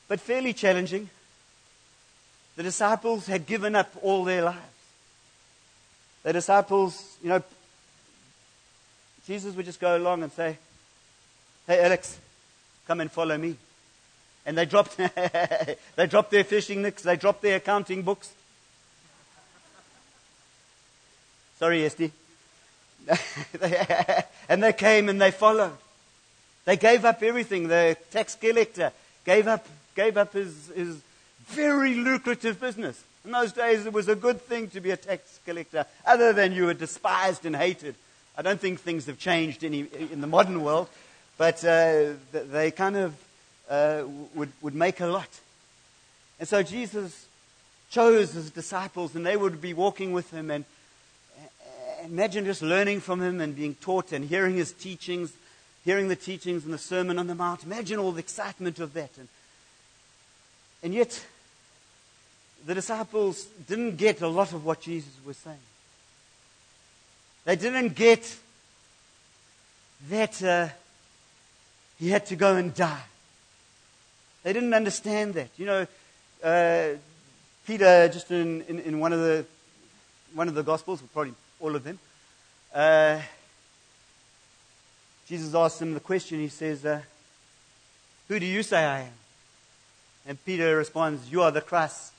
but 0.09 0.19
fairly 0.19 0.53
challenging. 0.53 1.09
The 2.57 2.65
disciples 2.65 3.27
had 3.27 3.47
given 3.47 3.77
up 3.77 3.95
all 4.03 4.25
their 4.25 4.43
lives. 4.43 4.59
The 6.25 6.33
disciples, 6.33 7.17
you 7.23 7.29
know, 7.29 7.43
Jesus 9.27 9.55
would 9.55 9.67
just 9.67 9.79
go 9.79 9.97
along 9.97 10.25
and 10.25 10.33
say, 10.33 10.59
Hey, 11.67 11.83
Alex, 11.83 12.17
come 12.87 13.01
and 13.01 13.11
follow 13.11 13.37
me. 13.37 13.57
And 14.45 14.57
they 14.57 14.67
dropped, 14.67 14.97
they 15.97 16.07
dropped 16.09 16.31
their 16.31 16.45
fishing 16.45 16.83
nets, 16.83 17.03
they 17.03 17.17
dropped 17.17 17.43
their 17.43 17.57
accounting 17.57 18.03
books. 18.03 18.33
Sorry, 21.59 21.85
Esty. 21.85 22.13
and 24.49 24.63
they 24.63 24.73
came 24.73 25.09
and 25.09 25.21
they 25.21 25.33
followed. 25.33 25.77
They 26.67 26.77
gave 26.77 27.05
up 27.05 27.23
everything. 27.23 27.67
The 27.67 27.97
tax 28.13 28.37
collector 28.37 28.93
gave 29.25 29.49
up, 29.49 29.67
gave 29.95 30.17
up 30.17 30.33
his, 30.35 30.71
his 30.75 31.01
very 31.47 31.95
lucrative 31.95 32.61
business. 32.61 33.03
In 33.25 33.33
those 33.33 33.53
days, 33.53 33.87
it 33.87 33.93
was 33.93 34.09
a 34.09 34.15
good 34.15 34.41
thing 34.41 34.69
to 34.71 34.81
be 34.81 34.93
a 34.93 34.97
tax 34.97 35.41
collector, 35.45 35.85
other 36.05 36.33
than 36.33 36.53
you 36.53 36.67
were 36.67 36.75
despised 36.75 37.45
and 37.45 37.57
hated. 37.57 37.97
I 38.39 38.43
don't 38.43 38.61
think 38.61 38.81
things 38.81 39.07
have 39.07 39.19
changed 39.19 39.65
any, 39.65 39.87
in 40.13 40.21
the 40.21 40.27
modern 40.29 40.63
world, 40.63 40.89
but 41.39 41.65
uh, 41.65 42.13
they 42.33 42.71
kind 42.71 42.97
of 42.97 43.15
uh, 43.69 44.05
would, 44.35 44.53
would 44.63 44.75
make 44.75 45.01
a 45.01 45.07
lot. 45.07 45.29
And 46.39 46.49
so 46.49 46.63
Jesus 46.63 47.27
chose 47.91 48.33
his 48.33 48.51
disciples, 48.51 49.15
and 49.15 49.25
they 49.25 49.37
would 49.37 49.61
be 49.61 49.75
walking 49.75 50.13
with 50.13 50.31
him, 50.31 50.51
and 50.51 50.65
imagine 52.05 52.45
just 52.45 52.63
learning 52.63 53.01
from 53.01 53.21
him 53.21 53.41
and 53.41 53.55
being 53.55 53.75
taught 53.75 54.13
and 54.13 54.25
hearing 54.25 54.57
his 54.57 54.73
teachings, 54.73 55.33
hearing 55.85 56.09
the 56.09 56.17
teachings 56.17 56.65
and 56.65 56.73
the 56.73 56.79
Sermon 56.79 57.19
on 57.19 57.27
the 57.27 57.35
Mount. 57.35 57.65
Imagine 57.65 57.99
all 57.99 58.13
the 58.13 58.21
excitement 58.21 58.79
of 58.79 58.93
that. 58.95 59.11
And, 59.19 59.29
and 60.83 60.95
yet, 60.95 61.25
the 62.65 62.75
disciples 62.75 63.45
didn't 63.67 63.97
get 63.97 64.21
a 64.21 64.29
lot 64.29 64.53
of 64.53 64.65
what 64.65 64.81
Jesus 64.81 65.13
was 65.25 65.37
saying. 65.37 65.57
They 67.45 67.57
didn't 67.57 67.95
get 67.95 68.37
that 70.11 70.43
uh, 70.43 70.69
he 71.99 72.11
had 72.11 72.27
to 72.27 72.37
go 72.37 72.57
and 72.57 72.75
die. 72.75 73.05
They 74.43 74.53
didn't 74.53 74.75
understand 74.75 75.35
that. 75.35 75.49
You 75.57 75.67
know, 75.67 75.87
uh, 76.43 76.89
Peter, 77.67 78.09
just 78.09 78.31
in, 78.31 78.63
in, 78.63 78.79
in, 78.81 79.01
one 79.01 79.13
of 79.13 79.21
the 79.21 79.45
one 80.35 80.49
of 80.49 80.55
the 80.55 80.63
Gospels, 80.63 81.03
probably 81.13 81.35
all 81.59 81.75
of 81.75 81.83
them. 81.83 81.99
Uh, 82.73 83.21
Jesus 85.27 85.55
asks 85.55 85.83
him 85.83 85.95
the 85.95 86.01
question. 86.01 86.39
He 86.39 86.49
says, 86.49 86.85
uh, 86.85 87.01
Who 88.29 88.39
do 88.39 88.47
you 88.47 88.63
say 88.63 88.85
I 88.85 89.01
am? 89.01 89.13
And 90.29 90.45
Peter 90.45 90.77
responds, 90.77 91.31
You 91.31 91.43
are 91.43 91.51
the 91.51 91.61
Christ, 91.61 92.13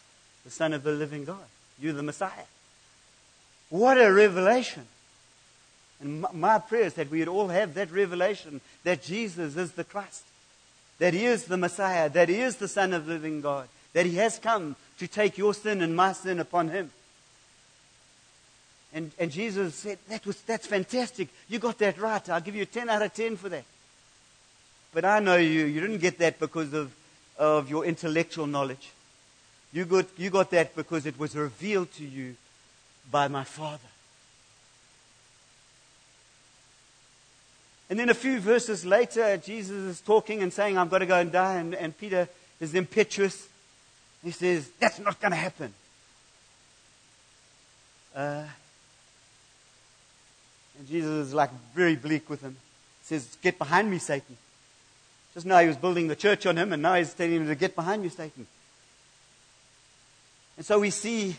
the 0.44 0.52
Son 0.52 0.74
of 0.74 0.84
the 0.84 0.92
living 0.92 1.24
God. 1.24 1.46
You're 1.80 1.94
the 1.94 2.04
Messiah. 2.04 2.48
What 3.70 3.98
a 3.98 4.12
revelation. 4.12 4.88
And 6.00 6.26
my 6.34 6.60
prayer 6.60 6.84
is 6.84 6.94
that 6.96 7.10
we 7.10 7.20
would 7.20 7.28
all 7.28 7.48
have 7.48 7.74
that 7.74 7.92
revelation 7.92 8.62
that 8.84 9.02
Jesus 9.02 9.58
is 9.58 9.72
the 9.72 9.84
Christ, 9.84 10.24
that 11.00 11.14
He 11.14 11.26
is 11.26 11.46
the 11.46 11.58
Messiah, 11.58 12.10
that 12.10 12.30
He 12.30 12.40
is 12.40 12.58
the 12.58 12.68
Son 12.68 12.94
of 12.94 13.06
the 13.06 13.14
living 13.14 13.42
God, 13.42 13.68
that 13.94 14.06
He 14.06 14.16
has 14.16 14.38
come 14.38 14.76
to 15.00 15.08
take 15.08 15.38
your 15.38 15.54
sin 15.54 15.82
and 15.82 15.96
my 15.96 16.14
sin 16.14 16.40
upon 16.40 16.70
Him. 16.70 16.92
And, 18.94 19.12
and 19.20 19.32
Jesus 19.32 19.76
said, 19.76 19.98
that 20.10 20.26
was, 20.26 20.40
That's 20.42 20.68
fantastic. 20.68 21.30
You 21.50 21.60
got 21.60 21.78
that 21.80 21.98
right. 21.98 22.30
I'll 22.30 22.42
give 22.42 22.56
you 22.56 22.66
10 22.66 22.90
out 22.90 23.02
of 23.02 23.14
10 23.14 23.38
for 23.38 23.50
that. 23.50 23.66
But 24.94 25.06
I 25.06 25.20
know 25.20 25.36
you, 25.36 25.66
you 25.66 25.82
didn't 25.82 26.00
get 26.00 26.20
that 26.20 26.40
because 26.40 26.74
of, 26.74 26.92
of 27.38 27.70
your 27.70 27.86
intellectual 27.86 28.48
knowledge. 28.48 28.92
You 29.74 29.86
got, 29.86 30.06
you 30.18 30.30
got 30.30 30.52
that 30.52 30.76
because 30.76 31.06
it 31.06 31.20
was 31.20 31.36
revealed 31.36 31.92
to 31.94 32.06
you 32.06 32.36
by 33.12 33.28
my 33.28 33.44
Father. 33.44 33.80
And 37.90 37.98
then 37.98 38.10
a 38.10 38.14
few 38.14 38.40
verses 38.40 38.86
later, 38.86 39.38
Jesus 39.38 39.72
is 39.72 40.02
talking 40.02 40.44
and 40.44 40.52
saying, 40.52 40.78
I've 40.78 40.90
got 40.90 41.00
to 41.00 41.06
go 41.06 41.20
and 41.20 41.32
die. 41.32 41.56
And, 41.56 41.74
and 41.74 41.98
Peter 41.98 42.28
is 42.60 42.76
impetuous. 42.76 43.48
He 44.24 44.32
says, 44.32 44.70
That's 44.80 45.00
not 45.00 45.20
going 45.22 45.32
to 45.32 45.38
happen. 45.38 45.74
Uh, 48.14 48.44
and 50.78 50.88
Jesus 50.88 51.28
is 51.28 51.34
like 51.34 51.50
very 51.74 51.96
bleak 51.96 52.30
with 52.30 52.42
him. 52.42 52.58
He 53.02 53.16
says, 53.16 53.38
Get 53.42 53.58
behind 53.58 53.90
me, 53.90 54.00
Satan. 54.00 54.36
Just 55.34 55.46
now 55.46 55.60
he 55.60 55.68
was 55.68 55.78
building 55.78 56.08
the 56.08 56.16
church 56.16 56.46
on 56.46 56.58
him, 56.58 56.74
and 56.74 56.82
now 56.82 56.96
he's 56.96 57.14
telling 57.14 57.36
him 57.36 57.48
to 57.48 57.56
get 57.56 57.76
behind 57.76 58.02
me, 58.02 58.10
Satan. 58.10 58.48
And 60.58 60.66
so 60.66 60.80
we 60.80 60.90
see 60.90 61.38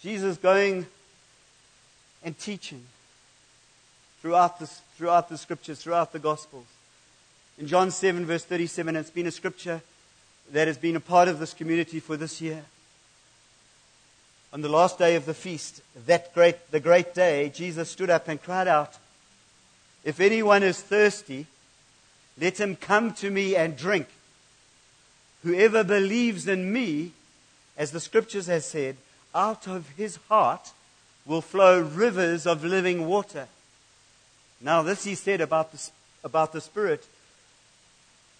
Jesus 0.00 0.36
going 0.38 0.86
and 2.22 2.38
teaching 2.38 2.84
throughout 4.20 4.58
the, 4.58 4.66
throughout 4.66 5.28
the 5.28 5.38
scriptures, 5.38 5.80
throughout 5.80 6.12
the 6.12 6.18
Gospels. 6.18 6.66
In 7.58 7.66
John 7.66 7.90
7, 7.90 8.24
verse 8.24 8.44
37, 8.44 8.96
it's 8.96 9.10
been 9.10 9.26
a 9.26 9.32
scripture 9.32 9.80
that 10.52 10.66
has 10.66 10.78
been 10.78 10.96
a 10.96 11.00
part 11.00 11.28
of 11.28 11.38
this 11.38 11.54
community 11.54 12.00
for 12.00 12.16
this 12.16 12.40
year. 12.40 12.64
On 14.52 14.62
the 14.62 14.68
last 14.68 14.98
day 14.98 15.14
of 15.14 15.26
the 15.26 15.34
feast, 15.34 15.82
that 16.06 16.32
great, 16.34 16.70
the 16.70 16.80
great 16.80 17.14
day, 17.14 17.50
Jesus 17.54 17.90
stood 17.90 18.10
up 18.10 18.28
and 18.28 18.42
cried 18.42 18.68
out, 18.68 18.96
If 20.04 20.20
anyone 20.20 20.62
is 20.62 20.80
thirsty, 20.80 21.46
let 22.40 22.58
him 22.58 22.76
come 22.76 23.12
to 23.14 23.30
me 23.30 23.56
and 23.56 23.76
drink. 23.76 24.06
Whoever 25.42 25.84
believes 25.84 26.48
in 26.48 26.72
me, 26.72 27.12
as 27.76 27.90
the 27.90 28.00
scriptures 28.00 28.46
has 28.46 28.64
said, 28.64 28.96
out 29.34 29.66
of 29.66 29.88
his 29.90 30.16
heart 30.28 30.72
will 31.26 31.42
flow 31.42 31.80
rivers 31.80 32.46
of 32.46 32.64
living 32.64 33.06
water. 33.06 33.48
Now, 34.60 34.82
this 34.82 35.04
he 35.04 35.14
said 35.14 35.40
about 35.40 35.72
the, 35.72 35.90
about 36.24 36.52
the 36.52 36.60
Spirit, 36.60 37.06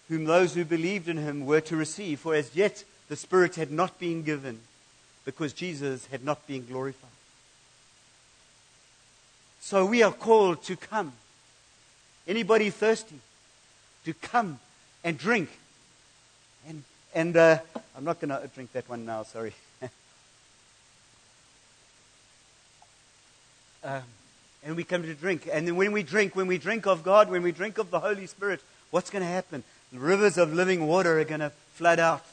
whom 0.09 0.25
those 0.25 0.53
who 0.53 0.65
believed 0.65 1.07
in 1.07 1.17
him 1.17 1.45
were 1.45 1.61
to 1.61 1.75
receive, 1.75 2.19
for 2.19 2.35
as 2.35 2.55
yet 2.55 2.83
the 3.07 3.15
Spirit 3.15 3.55
had 3.55 3.71
not 3.71 3.99
been 3.99 4.23
given, 4.23 4.59
because 5.23 5.53
Jesus 5.53 6.05
had 6.07 6.23
not 6.23 6.45
been 6.47 6.65
glorified. 6.65 7.09
So 9.61 9.85
we 9.85 10.03
are 10.03 10.11
called 10.11 10.63
to 10.63 10.75
come. 10.75 11.13
Anybody 12.27 12.69
thirsty? 12.69 13.19
To 14.05 14.13
come 14.13 14.59
and 15.03 15.17
drink. 15.17 15.49
And, 16.67 16.83
and 17.13 17.37
uh, 17.37 17.59
I'm 17.95 18.03
not 18.03 18.19
going 18.19 18.29
to 18.29 18.49
drink 18.53 18.71
that 18.73 18.89
one 18.89 19.05
now, 19.05 19.23
sorry. 19.23 19.53
um, 23.83 24.03
and 24.63 24.75
we 24.75 24.83
come 24.83 25.03
to 25.03 25.13
drink. 25.13 25.47
And 25.51 25.67
then 25.67 25.75
when 25.75 25.91
we 25.91 26.03
drink, 26.03 26.35
when 26.35 26.47
we 26.47 26.57
drink 26.57 26.85
of 26.85 27.03
God, 27.03 27.29
when 27.29 27.43
we 27.43 27.51
drink 27.51 27.77
of 27.77 27.91
the 27.91 27.99
Holy 27.99 28.27
Spirit, 28.27 28.61
what's 28.91 29.09
going 29.09 29.23
to 29.23 29.29
happen? 29.29 29.63
Rivers 29.91 30.37
of 30.37 30.53
living 30.53 30.85
water 30.85 31.19
are 31.19 31.23
going 31.23 31.39
to 31.39 31.51
flood 31.73 31.99
out 31.99 32.25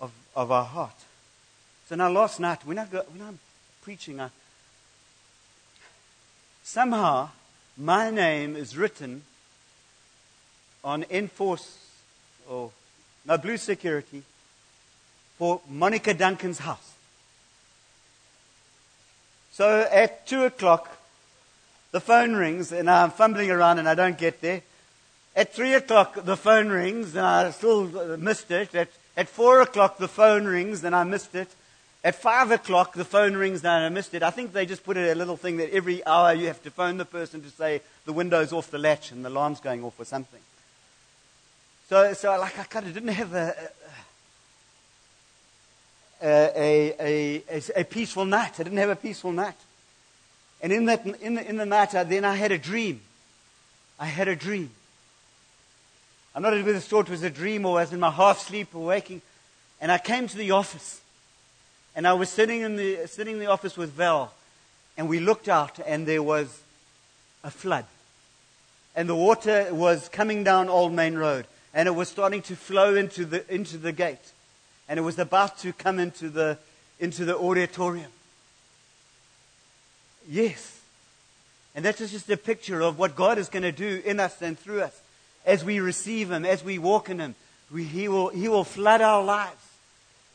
of, 0.00 0.12
of 0.36 0.50
our 0.50 0.64
heart. 0.64 0.94
So 1.88 1.96
now 1.96 2.10
last 2.10 2.40
night, 2.40 2.64
when, 2.66 2.78
I 2.78 2.86
go, 2.86 3.04
when 3.12 3.26
I'm 3.26 3.38
preaching, 3.82 4.20
I, 4.20 4.30
somehow 6.62 7.30
my 7.76 8.10
name 8.10 8.56
is 8.56 8.76
written 8.76 9.22
on 10.82 11.04
Enforce, 11.10 11.78
or 12.48 12.70
no, 13.26 13.38
Blue 13.38 13.56
Security, 13.56 14.22
for 15.38 15.60
Monica 15.68 16.14
Duncan's 16.14 16.58
house. 16.58 16.92
So 19.52 19.88
at 19.90 20.26
2 20.26 20.44
o'clock, 20.44 20.93
the 21.94 22.00
phone 22.00 22.34
rings, 22.34 22.72
and 22.72 22.90
I'm 22.90 23.12
fumbling 23.12 23.52
around 23.52 23.78
and 23.78 23.88
I 23.88 23.94
don't 23.94 24.18
get 24.18 24.40
there. 24.40 24.62
At 25.36 25.54
3 25.54 25.74
o'clock, 25.74 26.24
the 26.24 26.36
phone 26.36 26.68
rings, 26.68 27.14
and 27.14 27.24
I 27.24 27.52
still 27.52 27.84
missed 28.16 28.50
it. 28.50 28.74
At, 28.74 28.88
at 29.16 29.28
4 29.28 29.60
o'clock, 29.60 29.98
the 29.98 30.08
phone 30.08 30.44
rings, 30.44 30.82
and 30.82 30.92
I 30.92 31.04
missed 31.04 31.36
it. 31.36 31.46
At 32.02 32.16
5 32.16 32.50
o'clock, 32.50 32.94
the 32.94 33.04
phone 33.04 33.36
rings, 33.36 33.60
and 33.60 33.68
I 33.68 33.88
missed 33.90 34.12
it. 34.12 34.24
I 34.24 34.30
think 34.30 34.52
they 34.52 34.66
just 34.66 34.82
put 34.82 34.96
a 34.96 35.14
little 35.14 35.36
thing 35.36 35.58
that 35.58 35.72
every 35.72 36.04
hour 36.04 36.34
you 36.34 36.48
have 36.48 36.60
to 36.64 36.70
phone 36.72 36.96
the 36.96 37.04
person 37.04 37.40
to 37.42 37.50
say 37.50 37.80
the 38.06 38.12
window's 38.12 38.52
off 38.52 38.72
the 38.72 38.78
latch 38.78 39.12
and 39.12 39.24
the 39.24 39.28
alarm's 39.28 39.60
going 39.60 39.84
off 39.84 39.94
or 39.96 40.04
something. 40.04 40.40
So, 41.88 42.12
so 42.14 42.36
like, 42.40 42.58
I 42.58 42.64
kind 42.64 42.88
of 42.88 42.94
didn't 42.94 43.10
have 43.10 43.34
a, 43.34 43.54
a, 46.20 46.92
a, 46.98 47.42
a, 47.48 47.62
a 47.82 47.84
peaceful 47.84 48.24
night. 48.24 48.58
I 48.58 48.64
didn't 48.64 48.78
have 48.78 48.90
a 48.90 48.96
peaceful 48.96 49.30
night. 49.30 49.54
And 50.64 50.72
in, 50.72 50.86
that, 50.86 51.04
in, 51.20 51.34
the, 51.34 51.46
in 51.46 51.58
the 51.58 51.66
night, 51.66 51.94
I, 51.94 52.04
then 52.04 52.24
I 52.24 52.36
had 52.36 52.50
a 52.50 52.56
dream. 52.56 53.02
I 54.00 54.06
had 54.06 54.28
a 54.28 54.34
dream. 54.34 54.70
I'm 56.34 56.42
not 56.42 56.54
sure 56.54 56.64
whether 56.64 56.78
it 56.78 57.10
was 57.10 57.22
a 57.22 57.28
dream 57.28 57.66
or 57.66 57.74
was 57.74 57.92
in 57.92 58.00
my 58.00 58.10
half 58.10 58.38
sleep 58.38 58.74
or 58.74 58.86
waking. 58.86 59.20
And 59.78 59.92
I 59.92 59.98
came 59.98 60.26
to 60.26 60.38
the 60.38 60.52
office. 60.52 61.02
And 61.94 62.06
I 62.06 62.14
was 62.14 62.30
sitting 62.30 62.62
in 62.62 62.76
the, 62.76 63.06
sitting 63.08 63.34
in 63.34 63.40
the 63.40 63.48
office 63.48 63.76
with 63.76 63.90
Val. 63.90 64.32
And 64.96 65.06
we 65.06 65.20
looked 65.20 65.50
out 65.50 65.80
and 65.86 66.06
there 66.06 66.22
was 66.22 66.62
a 67.44 67.50
flood. 67.50 67.84
And 68.96 69.06
the 69.06 69.14
water 69.14 69.68
was 69.70 70.08
coming 70.08 70.44
down 70.44 70.70
Old 70.70 70.94
Main 70.94 71.16
Road. 71.16 71.44
And 71.74 71.88
it 71.88 71.94
was 71.94 72.08
starting 72.08 72.40
to 72.40 72.56
flow 72.56 72.94
into 72.94 73.26
the, 73.26 73.54
into 73.54 73.76
the 73.76 73.92
gate. 73.92 74.32
And 74.88 74.98
it 74.98 75.02
was 75.02 75.18
about 75.18 75.58
to 75.58 75.74
come 75.74 75.98
into 75.98 76.30
the, 76.30 76.56
into 76.98 77.26
the 77.26 77.36
auditorium. 77.36 78.10
Yes. 80.28 80.80
And 81.74 81.84
that's 81.84 81.98
just 81.98 82.30
a 82.30 82.36
picture 82.36 82.80
of 82.80 82.98
what 82.98 83.16
God 83.16 83.38
is 83.38 83.48
going 83.48 83.64
to 83.64 83.72
do 83.72 84.00
in 84.04 84.20
us 84.20 84.40
and 84.40 84.58
through 84.58 84.82
us 84.82 85.00
as 85.44 85.64
we 85.64 85.80
receive 85.80 86.30
Him, 86.30 86.44
as 86.44 86.62
we 86.62 86.78
walk 86.78 87.10
in 87.10 87.18
Him. 87.18 87.34
We, 87.70 87.84
he, 87.84 88.08
will, 88.08 88.28
he 88.28 88.48
will 88.48 88.64
flood 88.64 89.00
our 89.00 89.22
lives. 89.22 89.62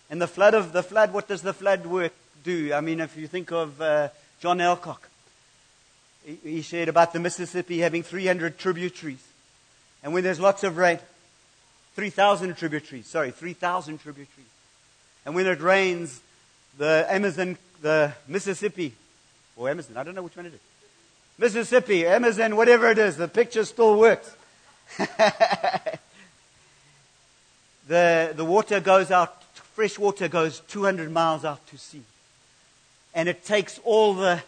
And 0.10 0.22
the 0.22 0.28
flood 0.28 0.54
of 0.54 0.74
the 0.74 0.84
flood, 0.84 1.14
what 1.14 1.28
does 1.28 1.42
the 1.42 1.54
flood 1.54 1.86
work 1.86 2.14
do? 2.44 2.74
I 2.74 2.82
mean, 2.82 3.00
if 3.00 3.16
you 3.16 3.28
think 3.28 3.52
of 3.52 3.80
uh, 3.82 4.10
John 4.42 4.60
Alcock, 4.60 5.08
he, 6.26 6.38
he 6.44 6.62
shared 6.62 6.90
about 6.90 7.14
the 7.14 7.20
Mississippi 7.20 7.80
having 7.80 8.04
300 8.04 8.58
tributaries. 8.58 9.24
And 10.04 10.14
when 10.14 10.24
there's 10.24 10.40
lots 10.40 10.64
of 10.64 10.78
rain, 10.78 11.00
3,000 11.96 12.56
tributaries, 12.58 13.08
sorry, 13.08 13.32
3,000 13.32 14.00
tributaries. 14.00 14.48
And 15.26 15.36
when 15.36 15.46
it 15.48 15.62
rains, 15.62 16.22
the 16.78 17.06
Amazon, 17.10 17.58
the 17.82 18.14
Mississippi 18.28 18.94
or 19.56 19.70
Amazon. 19.70 19.98
I 19.98 20.04
don't 20.04 20.16
know 20.16 20.24
which 20.24 20.36
one 20.36 20.46
it 20.46 20.54
is. 20.54 20.60
Mississippi, 21.38 22.06
Amazon, 22.06 22.56
whatever 22.58 22.90
it 22.90 22.98
is, 22.98 23.16
the 23.16 23.28
picture 23.28 23.64
still 23.64 23.98
works. 23.98 24.36
the, 27.88 28.34
the 28.36 28.46
water 28.46 28.80
goes 28.82 29.10
out, 29.10 29.42
fresh 29.54 29.98
water 29.98 30.28
goes 30.28 30.60
200 30.68 31.10
miles 31.12 31.46
out 31.46 31.66
to 31.68 31.78
sea. 31.78 32.02
And 33.14 33.30
it 33.30 33.46
takes 33.46 33.80
all 33.86 34.14
the, 34.16 34.44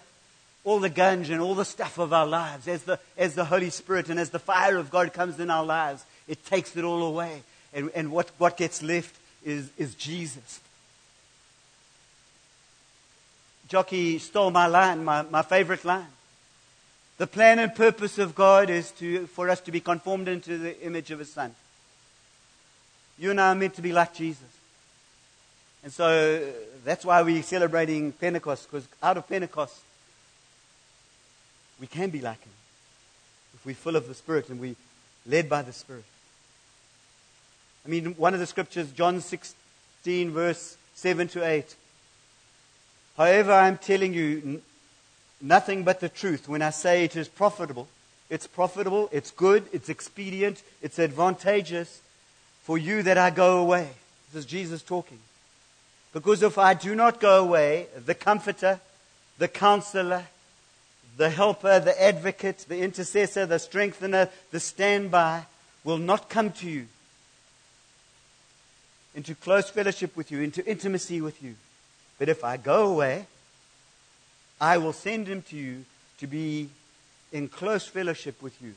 all 0.66 0.80
the 0.80 0.90
gunge 0.90 1.30
and 1.30 1.42
all 1.42 1.56
the 1.56 1.66
stuff 1.66 1.98
of 1.98 2.12
our 2.12 2.28
lives 2.28 2.68
as 2.68 2.84
the, 2.84 3.00
as 3.18 3.36
the 3.36 3.46
Holy 3.46 3.70
Spirit 3.70 4.10
and 4.10 4.20
as 4.20 4.30
the 4.30 4.40
fire 4.40 4.78
of 4.78 4.92
God 4.92 5.14
comes 5.14 5.40
in 5.40 5.50
our 5.50 5.66
lives. 5.66 6.04
It 6.28 6.46
takes 6.46 6.76
it 6.76 6.84
all 6.84 7.04
away. 7.04 7.44
And, 7.74 7.90
and 7.96 8.12
what, 8.12 8.30
what 8.38 8.58
gets 8.58 8.84
left 8.84 9.16
is, 9.46 9.70
is 9.78 9.96
Jesus. 9.96 10.60
Jockey 13.72 14.20
stole 14.20 14.52
my 14.52 14.68
line, 14.68 15.06
my, 15.06 15.22
my 15.22 15.44
favorite 15.44 15.86
line. 15.86 16.10
The 17.18 17.26
plan 17.26 17.58
and 17.58 17.74
purpose 17.74 18.20
of 18.20 18.36
God 18.36 18.70
is 18.70 18.92
to, 19.00 19.28
for 19.28 19.50
us 19.50 19.62
to 19.62 19.72
be 19.72 19.80
conformed 19.80 20.28
into 20.28 20.58
the 20.58 20.78
image 20.86 21.10
of 21.10 21.20
His 21.20 21.32
Son. 21.32 21.56
You 23.18 23.32
and 23.32 23.40
I 23.40 23.52
are 23.52 23.56
meant 23.56 23.76
to 23.76 23.82
be 23.82 23.94
like 23.94 24.14
Jesus. 24.14 24.44
And 25.84 25.94
so 25.94 26.52
that's 26.84 27.06
why 27.06 27.22
we're 27.22 27.44
celebrating 27.44 28.12
Pentecost, 28.12 28.70
because 28.70 28.86
out 29.02 29.16
of 29.16 29.30
Pentecost, 29.30 29.80
we 31.80 31.88
can 31.88 32.10
be 32.10 32.20
like 32.20 32.44
Him. 32.44 32.52
If 33.54 33.66
we're 33.66 33.74
full 33.74 33.96
of 33.96 34.06
the 34.06 34.16
Spirit 34.16 34.50
and 34.50 34.60
we're 34.60 34.76
led 35.26 35.48
by 35.48 35.62
the 35.62 35.72
Spirit. 35.72 36.04
I 37.86 37.90
mean, 37.90 38.16
one 38.16 38.34
of 38.34 38.42
the 38.42 38.48
scriptures, 38.48 38.92
John 38.92 39.22
16, 39.22 40.32
verse 40.32 40.76
7 40.94 41.30
to 41.30 41.48
8. 41.48 41.74
However, 43.22 43.52
I'm 43.52 43.78
telling 43.78 44.16
you 44.16 44.64
nothing 45.40 45.84
but 45.84 46.00
the 46.00 46.10
truth 46.10 46.50
when 46.50 46.64
I 46.64 46.72
say 46.72 47.04
it 47.04 47.16
is 47.16 47.28
profitable. 47.28 47.88
It's 48.32 48.48
profitable, 48.48 49.10
it's 49.12 49.30
good, 49.30 49.66
it's 49.72 49.90
expedient, 49.90 50.64
it's 50.82 50.98
advantageous 50.98 52.02
for 52.64 52.80
you 52.80 53.04
that 53.04 53.20
I 53.20 53.30
go 53.30 53.60
away. 53.60 53.90
This 54.34 54.46
is 54.46 54.50
Jesus 54.50 54.82
talking. 54.82 55.20
Because 56.14 56.42
if 56.42 56.58
I 56.58 56.74
do 56.74 56.96
not 56.96 57.20
go 57.20 57.44
away, 57.44 57.86
the 58.08 58.16
comforter, 58.16 58.80
the 59.38 59.48
counselor, 59.48 60.26
the 61.16 61.30
helper, 61.30 61.80
the 61.80 62.02
advocate, 62.02 62.66
the 62.68 62.80
intercessor, 62.80 63.46
the 63.46 63.60
strengthener, 63.60 64.30
the 64.50 64.60
standby 64.60 65.46
will 65.84 66.00
not 66.00 66.28
come 66.28 66.50
to 66.54 66.68
you 66.68 66.88
into 69.14 69.36
close 69.36 69.70
fellowship 69.70 70.18
with 70.18 70.32
you, 70.32 70.42
into 70.42 70.66
intimacy 70.66 71.22
with 71.22 71.44
you. 71.44 71.54
But 72.22 72.30
if 72.30 72.44
I 72.44 72.58
go 72.58 72.88
away, 72.92 73.26
I 74.62 74.78
will 74.78 74.94
send 74.94 75.26
him 75.26 75.42
to 75.50 75.56
you 75.56 75.86
to 76.20 76.28
be 76.28 76.70
in 77.32 77.48
close 77.48 77.88
fellowship 77.88 78.44
with 78.44 78.62
you. 78.62 78.76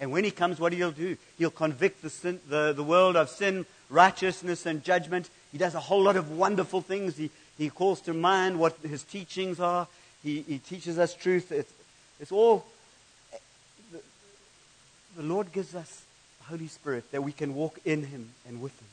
And 0.00 0.10
when 0.10 0.24
he 0.24 0.30
comes, 0.30 0.58
what 0.58 0.72
he'll 0.72 0.90
do? 0.90 1.18
He'll 1.36 1.50
convict 1.50 2.00
the, 2.00 2.08
sin, 2.08 2.40
the, 2.48 2.72
the 2.72 2.82
world 2.82 3.14
of 3.14 3.28
sin, 3.28 3.66
righteousness, 3.90 4.64
and 4.64 4.82
judgment. 4.82 5.28
He 5.52 5.58
does 5.58 5.74
a 5.74 5.80
whole 5.80 6.02
lot 6.02 6.16
of 6.16 6.30
wonderful 6.30 6.80
things. 6.80 7.18
He, 7.18 7.28
he 7.58 7.68
calls 7.68 8.00
to 8.00 8.14
mind 8.14 8.58
what 8.58 8.78
his 8.78 9.02
teachings 9.02 9.60
are. 9.60 9.86
He, 10.22 10.40
he 10.40 10.56
teaches 10.56 10.98
us 10.98 11.12
truth. 11.12 11.52
It's, 11.52 11.74
it's 12.20 12.32
all. 12.32 12.64
The, 13.92 14.00
the 15.18 15.24
Lord 15.24 15.52
gives 15.52 15.74
us 15.74 16.04
the 16.38 16.44
Holy 16.46 16.68
Spirit 16.68 17.12
that 17.12 17.22
we 17.22 17.32
can 17.32 17.54
walk 17.54 17.78
in 17.84 18.04
him 18.04 18.30
and 18.48 18.62
with 18.62 18.72
him. 18.80 18.88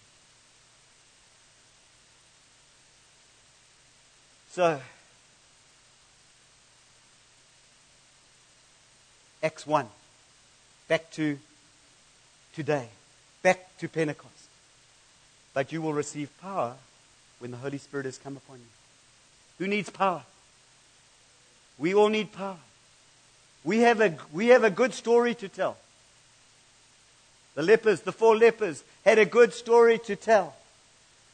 So, 4.53 4.79
Acts 9.41 9.65
1. 9.65 9.87
Back 10.87 11.09
to 11.13 11.39
today. 12.53 12.89
Back 13.41 13.75
to 13.79 13.87
Pentecost. 13.87 14.31
But 15.55 15.71
you 15.71 15.81
will 15.81 15.93
receive 15.93 16.29
power 16.39 16.75
when 17.39 17.49
the 17.49 17.57
Holy 17.57 17.79
Spirit 17.79 18.05
has 18.05 18.19
come 18.19 18.37
upon 18.37 18.57
you. 18.57 18.65
Who 19.57 19.65
needs 19.65 19.89
power? 19.89 20.21
We 21.79 21.95
all 21.95 22.09
need 22.09 22.31
power. 22.31 22.59
We 23.63 23.79
have 23.79 24.01
a, 24.01 24.15
we 24.31 24.49
have 24.49 24.63
a 24.63 24.69
good 24.69 24.93
story 24.93 25.33
to 25.33 25.49
tell. 25.49 25.77
The 27.55 27.63
lepers, 27.63 28.01
the 28.01 28.11
four 28.11 28.37
lepers, 28.37 28.83
had 29.03 29.17
a 29.17 29.25
good 29.25 29.51
story 29.51 29.97
to 30.05 30.15
tell. 30.15 30.55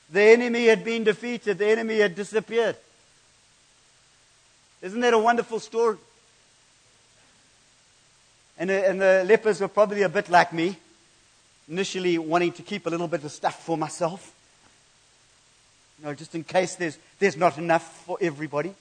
The 0.09 0.21
enemy 0.21 0.67
had 0.67 0.85
been 0.85 1.03
defeated, 1.03 1.57
the 1.57 1.67
enemy 1.67 1.99
had 1.99 2.15
disappeared. 2.15 2.77
Isn't 4.81 5.01
that 5.01 5.13
a 5.13 5.19
wonderful 5.19 5.59
story? 5.59 5.97
And 8.57 8.69
the, 8.69 8.89
and 8.89 9.01
the 9.01 9.23
lepers 9.25 9.61
were 9.61 9.67
probably 9.67 10.01
a 10.01 10.09
bit 10.09 10.29
like 10.29 10.51
me, 10.53 10.77
initially 11.69 12.17
wanting 12.17 12.51
to 12.53 12.61
keep 12.61 12.85
a 12.85 12.89
little 12.89 13.07
bit 13.07 13.23
of 13.23 13.31
stuff 13.31 13.63
for 13.63 13.77
myself. 13.77 14.33
You 15.99 16.05
know, 16.05 16.13
just 16.13 16.35
in 16.35 16.43
case 16.43 16.75
there's, 16.75 16.97
there's 17.19 17.37
not 17.37 17.57
enough 17.57 18.05
for 18.05 18.17
everybody. 18.21 18.73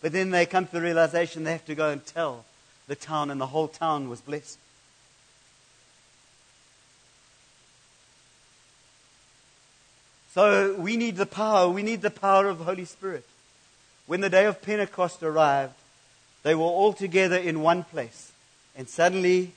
But 0.00 0.12
then 0.12 0.30
they 0.30 0.46
come 0.46 0.66
to 0.66 0.72
the 0.72 0.80
realization 0.80 1.44
they 1.44 1.52
have 1.52 1.64
to 1.66 1.74
go 1.74 1.90
and 1.90 2.04
tell 2.04 2.44
the 2.88 2.96
town, 2.96 3.30
and 3.30 3.40
the 3.40 3.46
whole 3.46 3.68
town 3.68 4.08
was 4.08 4.20
blessed. 4.20 4.58
So 10.34 10.74
we 10.74 10.96
need 10.96 11.16
the 11.16 11.26
power. 11.26 11.68
We 11.68 11.82
need 11.82 12.00
the 12.00 12.10
power 12.10 12.48
of 12.48 12.58
the 12.58 12.64
Holy 12.64 12.84
Spirit. 12.84 13.24
When 14.06 14.20
the 14.20 14.30
day 14.30 14.46
of 14.46 14.62
Pentecost 14.62 15.22
arrived, 15.22 15.74
they 16.42 16.54
were 16.54 16.64
all 16.64 16.92
together 16.92 17.36
in 17.36 17.60
one 17.60 17.84
place. 17.84 18.32
And 18.76 18.88
suddenly, 18.88 19.52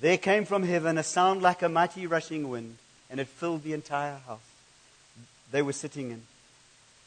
there 0.00 0.18
came 0.18 0.44
from 0.44 0.62
heaven 0.62 0.98
a 0.98 1.02
sound 1.02 1.42
like 1.42 1.62
a 1.62 1.68
mighty 1.68 2.06
rushing 2.06 2.48
wind, 2.48 2.78
and 3.10 3.20
it 3.20 3.28
filled 3.28 3.62
the 3.62 3.72
entire 3.72 4.18
house 4.26 4.40
they 5.54 5.62
were 5.62 5.72
sitting 5.72 6.10
in. 6.10 6.22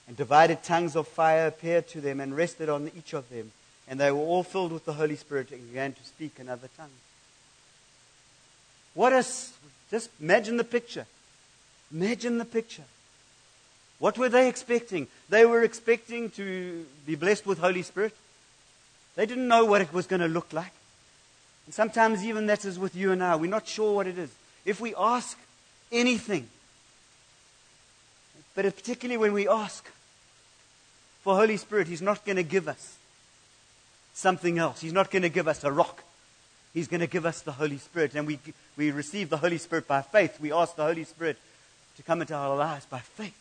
And 0.07 0.15
divided 0.15 0.63
tongues 0.63 0.95
of 0.95 1.07
fire 1.07 1.47
appeared 1.47 1.89
to 1.89 1.99
them 1.99 2.21
and 2.21 2.35
rested 2.35 2.69
on 2.69 2.89
each 2.97 3.13
of 3.13 3.29
them. 3.29 3.51
And 3.89 3.99
they 3.99 4.09
were 4.09 4.19
all 4.19 4.43
filled 4.43 4.71
with 4.71 4.85
the 4.85 4.93
Holy 4.93 5.17
Spirit 5.17 5.51
and 5.51 5.67
began 5.67 5.91
to 5.91 6.03
speak 6.03 6.39
in 6.39 6.47
other 6.47 6.69
tongues. 6.77 6.91
a 8.95 9.25
just 9.91 10.09
imagine 10.21 10.55
the 10.55 10.63
picture. 10.63 11.05
Imagine 11.91 12.37
the 12.37 12.45
picture. 12.45 12.83
What 13.99 14.17
were 14.17 14.29
they 14.29 14.47
expecting? 14.47 15.07
They 15.29 15.45
were 15.45 15.63
expecting 15.63 16.29
to 16.31 16.85
be 17.05 17.15
blessed 17.15 17.45
with 17.45 17.59
Holy 17.59 17.81
Spirit. 17.81 18.15
They 19.15 19.25
didn't 19.25 19.47
know 19.47 19.65
what 19.65 19.81
it 19.81 19.91
was 19.91 20.05
going 20.05 20.21
to 20.21 20.27
look 20.27 20.53
like. 20.53 20.71
And 21.65 21.73
sometimes 21.73 22.23
even 22.23 22.45
that 22.47 22.63
is 22.63 22.77
with 22.77 22.95
you 22.95 23.11
and 23.11 23.23
I. 23.23 23.35
We're 23.35 23.49
not 23.49 23.67
sure 23.67 23.95
what 23.95 24.07
it 24.07 24.17
is. 24.17 24.29
If 24.65 24.79
we 24.79 24.93
ask 24.95 25.37
anything, 25.91 26.47
but 28.53 28.65
particularly 28.75 29.17
when 29.17 29.33
we 29.33 29.47
ask 29.47 29.89
for 31.23 31.35
Holy 31.35 31.57
Spirit, 31.57 31.87
He's 31.87 32.01
not 32.01 32.23
going 32.25 32.35
to 32.35 32.43
give 32.43 32.67
us 32.67 32.97
something 34.13 34.59
else. 34.59 34.81
He's 34.81 34.93
not 34.93 35.11
going 35.11 35.23
to 35.23 35.29
give 35.29 35.47
us 35.47 35.63
a 35.63 35.71
rock. 35.71 36.03
He's 36.73 36.87
going 36.87 37.01
to 37.01 37.07
give 37.07 37.25
us 37.25 37.41
the 37.41 37.51
Holy 37.51 37.77
Spirit. 37.77 38.13
And 38.15 38.27
we, 38.27 38.39
we 38.77 38.91
receive 38.91 39.29
the 39.29 39.37
Holy 39.37 39.57
Spirit 39.57 39.87
by 39.87 40.03
faith. 40.03 40.39
We 40.39 40.51
ask 40.51 40.75
the 40.75 40.83
Holy 40.83 41.03
Spirit 41.03 41.37
to 41.97 42.03
come 42.03 42.21
into 42.21 42.35
our 42.35 42.55
lives 42.55 42.85
by 42.85 42.99
faith. 42.99 43.35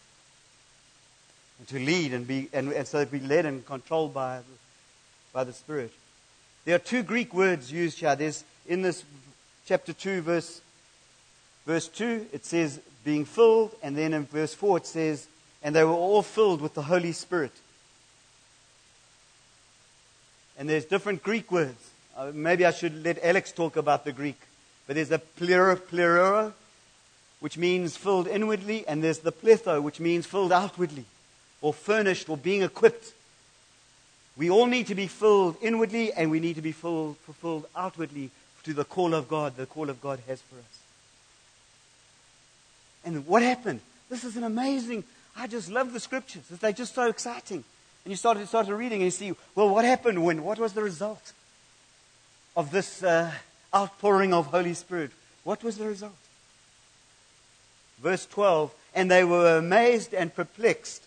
And 1.58 1.68
to 1.68 1.78
lead 1.78 2.12
and 2.12 2.26
be, 2.26 2.48
and, 2.52 2.72
and 2.72 2.86
so 2.86 3.06
we 3.10 3.20
led 3.20 3.46
and 3.46 3.64
controlled 3.64 4.12
by, 4.12 4.40
by 5.32 5.44
the 5.44 5.52
Spirit. 5.52 5.92
There 6.64 6.74
are 6.74 6.80
two 6.80 7.02
Greek 7.02 7.32
words 7.32 7.72
used 7.72 8.00
here. 8.00 8.14
There's 8.16 8.44
in 8.66 8.82
this 8.82 9.04
chapter 9.66 9.92
2, 9.92 10.20
verse, 10.20 10.60
verse 11.64 11.88
2, 11.88 12.26
it 12.32 12.44
says 12.44 12.80
being 13.04 13.24
filled, 13.24 13.74
and 13.82 13.96
then 13.96 14.12
in 14.12 14.26
verse 14.26 14.52
4 14.52 14.78
it 14.78 14.86
says, 14.86 15.28
and 15.62 15.74
they 15.74 15.84
were 15.84 15.92
all 15.92 16.22
filled 16.22 16.60
with 16.60 16.74
the 16.74 16.82
Holy 16.82 17.12
Spirit. 17.12 17.52
And 20.58 20.68
there's 20.68 20.84
different 20.84 21.22
Greek 21.22 21.50
words. 21.50 21.90
Uh, 22.16 22.32
maybe 22.34 22.64
I 22.64 22.70
should 22.70 23.04
let 23.04 23.22
Alex 23.22 23.52
talk 23.52 23.76
about 23.76 24.04
the 24.04 24.12
Greek. 24.12 24.40
But 24.86 24.96
there's 24.96 25.08
the 25.08 25.20
plero, 25.38 25.76
pleroo, 25.76 26.52
which 27.40 27.58
means 27.58 27.96
filled 27.96 28.26
inwardly, 28.26 28.86
and 28.88 29.02
there's 29.02 29.18
the 29.18 29.32
pletho, 29.32 29.82
which 29.82 30.00
means 30.00 30.26
filled 30.26 30.52
outwardly 30.52 31.04
or 31.60 31.72
furnished 31.72 32.28
or 32.28 32.36
being 32.36 32.62
equipped. 32.62 33.12
We 34.36 34.50
all 34.50 34.66
need 34.66 34.86
to 34.88 34.94
be 34.94 35.06
filled 35.06 35.56
inwardly 35.62 36.12
and 36.12 36.30
we 36.30 36.40
need 36.40 36.56
to 36.56 36.62
be 36.62 36.72
filled, 36.72 37.16
fulfilled 37.18 37.66
outwardly 37.74 38.30
to 38.64 38.74
the 38.74 38.84
call 38.84 39.14
of 39.14 39.28
God, 39.28 39.56
the 39.56 39.66
call 39.66 39.88
of 39.88 40.00
God 40.00 40.20
has 40.26 40.40
for 40.42 40.56
us. 40.56 40.78
And 43.04 43.26
what 43.26 43.42
happened? 43.42 43.80
This 44.10 44.24
is 44.24 44.36
an 44.36 44.44
amazing, 44.44 45.04
I 45.36 45.46
just 45.46 45.70
love 45.70 45.92
the 45.92 46.00
scriptures. 46.00 46.42
They're 46.48 46.72
just 46.72 46.94
so 46.94 47.08
exciting. 47.08 47.64
And 48.04 48.10
you 48.10 48.16
started, 48.16 48.46
started 48.48 48.74
reading 48.74 48.98
and 49.00 49.06
you 49.06 49.10
see, 49.10 49.32
well, 49.54 49.68
what 49.68 49.84
happened 49.84 50.24
when? 50.24 50.44
What 50.44 50.58
was 50.58 50.72
the 50.74 50.82
result 50.82 51.32
of 52.56 52.70
this 52.70 53.02
uh, 53.02 53.30
outpouring 53.74 54.34
of 54.34 54.46
Holy 54.46 54.74
Spirit? 54.74 55.12
What 55.44 55.62
was 55.62 55.78
the 55.78 55.86
result? 55.86 56.12
Verse 58.02 58.26
12, 58.26 58.74
and 58.94 59.10
they 59.10 59.24
were 59.24 59.56
amazed 59.56 60.12
and 60.12 60.34
perplexed 60.34 61.05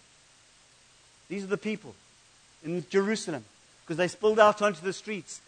these 1.30 1.44
are 1.44 1.48
the 1.48 1.58
people 1.58 1.96
in 2.64 2.84
Jerusalem 2.90 3.46
because 3.82 3.98
they 3.98 4.08
spilled 4.08 4.40
out 4.40 4.62
onto 4.62 4.82
the 4.82 4.94
streets. 4.94 5.42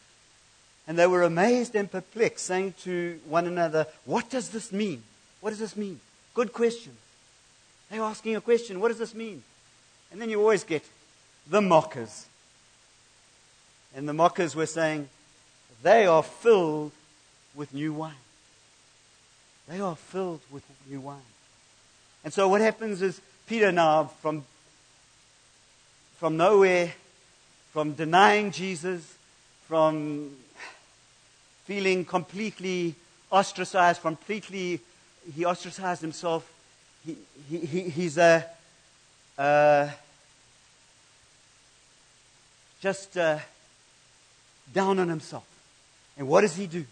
And 0.88 0.98
they 0.98 1.08
were 1.08 1.24
amazed 1.24 1.76
and 1.76 1.92
perplexed, 1.92 2.46
saying 2.46 2.74
to 2.84 3.20
one 3.28 3.46
another, 3.46 3.86
What 4.06 4.30
does 4.30 4.50
this 4.50 4.72
mean? 4.72 5.04
What 5.40 5.52
does 5.52 5.60
this 5.60 5.76
mean? 5.76 6.00
Good 6.34 6.54
question. 6.54 6.94
They're 7.90 8.02
asking 8.02 8.36
a 8.36 8.42
question. 8.42 8.80
What 8.80 8.88
does 8.88 8.98
this 8.98 9.14
mean? 9.14 9.44
And 10.12 10.22
then 10.22 10.30
you 10.30 10.40
always 10.40 10.64
get 10.64 10.84
the 11.48 11.62
mockers. 11.62 12.26
And 13.96 14.08
the 14.08 14.14
mockers 14.14 14.56
were 14.56 14.66
saying, 14.66 15.10
They 15.84 16.06
are 16.06 16.24
filled 16.24 16.92
with 17.54 17.74
new 17.74 17.94
wine. 17.94 18.14
They 19.68 19.80
are 19.80 19.96
filled 19.96 20.42
with 20.52 20.64
new 20.90 21.00
wine. 21.00 21.20
And 22.24 22.34
so 22.34 22.48
what 22.48 22.62
happens 22.62 23.02
is 23.02 23.22
Peter 23.48 23.72
now, 23.72 24.06
from 24.22 24.46
from 26.22 26.38
nowhere, 26.38 26.94
from 27.74 27.94
denying 27.94 28.52
Jesus, 28.52 29.18
from 29.68 30.30
feeling 31.66 32.06
completely 32.06 32.94
ostracized, 33.32 34.04
completely, 34.04 34.80
he 35.36 35.44
ostracized 35.44 36.00
himself. 36.00 36.48
He, 37.04 37.18
he, 37.50 37.58
he, 37.58 37.90
he's 37.90 38.20
a, 38.20 38.46
just 42.80 43.18
uh, 43.18 43.40
down 44.72 45.00
on 45.00 45.10
himself. 45.10 45.48
And 46.20 46.28
what 46.28 46.42
does 46.42 46.56
he 46.56 46.68
do? 46.68 46.86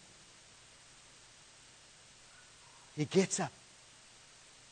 he 2.96 3.06
gets 3.06 3.40
up 3.40 3.52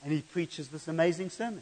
and 0.04 0.12
he 0.12 0.22
preaches 0.22 0.70
this 0.70 0.88
amazing 0.88 1.30
sermon. 1.30 1.62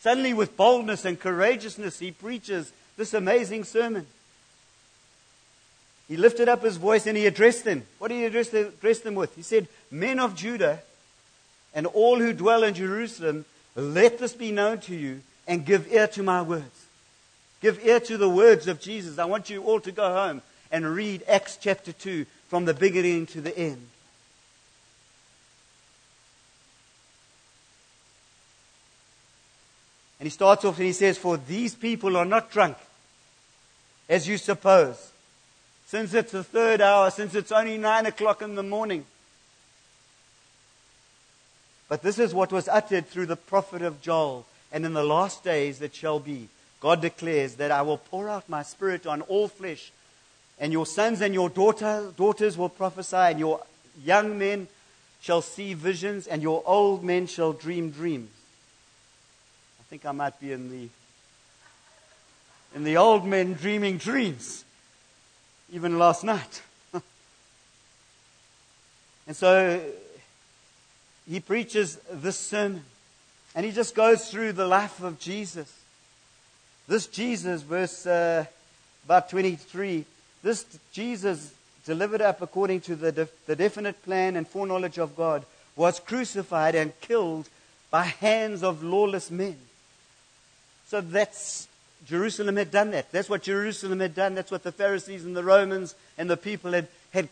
Suddenly, 0.00 0.34
with 0.34 0.56
boldness 0.56 1.04
and 1.04 1.18
courageousness, 1.18 1.98
he 1.98 2.10
preaches 2.10 2.72
this 2.96 3.14
amazing 3.14 3.64
sermon. 3.64 4.06
He 6.08 6.16
lifted 6.16 6.48
up 6.48 6.62
his 6.62 6.76
voice 6.76 7.06
and 7.06 7.16
he 7.16 7.26
addressed 7.26 7.64
them. 7.64 7.84
What 7.98 8.08
did 8.08 8.16
he 8.16 8.24
address 8.24 8.48
them, 8.48 8.66
address 8.66 9.00
them 9.00 9.14
with? 9.14 9.34
He 9.36 9.42
said, 9.42 9.68
Men 9.90 10.18
of 10.18 10.34
Judah 10.34 10.80
and 11.74 11.86
all 11.86 12.18
who 12.18 12.32
dwell 12.32 12.64
in 12.64 12.74
Jerusalem, 12.74 13.44
let 13.76 14.18
this 14.18 14.32
be 14.32 14.50
known 14.50 14.78
to 14.80 14.94
you 14.94 15.20
and 15.46 15.66
give 15.66 15.92
ear 15.92 16.06
to 16.08 16.22
my 16.22 16.42
words. 16.42 16.86
Give 17.60 17.84
ear 17.84 18.00
to 18.00 18.16
the 18.16 18.28
words 18.28 18.68
of 18.68 18.80
Jesus. 18.80 19.18
I 19.18 19.26
want 19.26 19.50
you 19.50 19.62
all 19.64 19.80
to 19.80 19.92
go 19.92 20.12
home 20.12 20.42
and 20.72 20.94
read 20.94 21.24
Acts 21.28 21.58
chapter 21.60 21.92
2 21.92 22.24
from 22.48 22.64
the 22.64 22.74
beginning 22.74 23.26
to 23.26 23.40
the 23.40 23.56
end. 23.56 23.86
And 30.18 30.26
he 30.26 30.30
starts 30.30 30.64
off 30.64 30.78
and 30.78 30.86
he 30.86 30.92
says, 30.92 31.16
For 31.16 31.36
these 31.36 31.74
people 31.74 32.16
are 32.16 32.24
not 32.24 32.50
drunk, 32.50 32.76
as 34.08 34.26
you 34.26 34.36
suppose. 34.36 35.12
Since 35.86 36.12
it's 36.12 36.32
the 36.32 36.44
third 36.44 36.80
hour, 36.80 37.10
since 37.10 37.34
it's 37.34 37.52
only 37.52 37.78
nine 37.78 38.06
o'clock 38.06 38.42
in 38.42 38.56
the 38.56 38.62
morning. 38.62 39.06
But 41.88 42.02
this 42.02 42.18
is 42.18 42.34
what 42.34 42.52
was 42.52 42.68
uttered 42.68 43.06
through 43.06 43.26
the 43.26 43.36
prophet 43.36 43.80
of 43.80 44.02
Joel. 44.02 44.44
And 44.70 44.84
in 44.84 44.92
the 44.92 45.04
last 45.04 45.44
days 45.44 45.80
it 45.80 45.94
shall 45.94 46.18
be, 46.18 46.48
God 46.80 47.00
declares, 47.00 47.54
that 47.54 47.70
I 47.70 47.82
will 47.82 47.96
pour 47.96 48.28
out 48.28 48.48
my 48.48 48.62
spirit 48.62 49.06
on 49.06 49.22
all 49.22 49.48
flesh. 49.48 49.92
And 50.58 50.72
your 50.72 50.84
sons 50.84 51.22
and 51.22 51.32
your 51.32 51.48
daughter, 51.48 52.12
daughters 52.16 52.58
will 52.58 52.68
prophesy, 52.68 53.16
and 53.16 53.38
your 53.38 53.62
young 54.04 54.36
men 54.36 54.68
shall 55.22 55.40
see 55.40 55.72
visions, 55.72 56.26
and 56.26 56.42
your 56.42 56.62
old 56.66 57.02
men 57.02 57.26
shall 57.26 57.52
dream 57.52 57.90
dreams 57.90 58.30
think 59.88 60.04
I 60.04 60.12
might 60.12 60.38
be 60.38 60.52
in 60.52 60.70
the 60.70 60.88
in 62.74 62.84
the 62.84 62.98
old 62.98 63.24
men 63.24 63.54
dreaming 63.54 63.96
dreams, 63.96 64.62
even 65.72 65.98
last 65.98 66.22
night. 66.22 66.60
and 69.26 69.34
so 69.34 69.80
he 71.26 71.40
preaches 71.40 71.96
this 72.12 72.38
sermon, 72.38 72.84
and 73.54 73.64
he 73.64 73.72
just 73.72 73.94
goes 73.94 74.30
through 74.30 74.52
the 74.52 74.66
life 74.66 75.02
of 75.02 75.18
Jesus. 75.18 75.72
This 76.86 77.06
Jesus, 77.06 77.62
verse 77.62 78.06
uh, 78.06 78.44
about 79.06 79.30
23, 79.30 80.04
this 80.42 80.66
Jesus 80.92 81.54
delivered 81.86 82.20
up 82.20 82.42
according 82.42 82.82
to 82.82 82.94
the, 82.94 83.10
de- 83.10 83.28
the 83.46 83.56
definite 83.56 84.02
plan 84.02 84.36
and 84.36 84.46
foreknowledge 84.46 84.98
of 84.98 85.16
God, 85.16 85.46
was 85.76 85.98
crucified 85.98 86.74
and 86.74 86.92
killed 87.00 87.48
by 87.90 88.02
hands 88.02 88.62
of 88.62 88.82
lawless 88.82 89.30
men. 89.30 89.56
So 90.88 91.02
that's 91.02 91.68
Jerusalem 92.06 92.56
had 92.56 92.70
done 92.70 92.92
that. 92.92 93.12
That's 93.12 93.28
what 93.28 93.42
Jerusalem 93.42 94.00
had 94.00 94.14
done. 94.14 94.34
That's 94.34 94.50
what 94.50 94.62
the 94.62 94.72
Pharisees 94.72 95.24
and 95.24 95.36
the 95.36 95.44
Romans 95.44 95.94
and 96.16 96.30
the 96.30 96.36
people 96.36 96.72
had, 96.72 96.88
had 97.12 97.28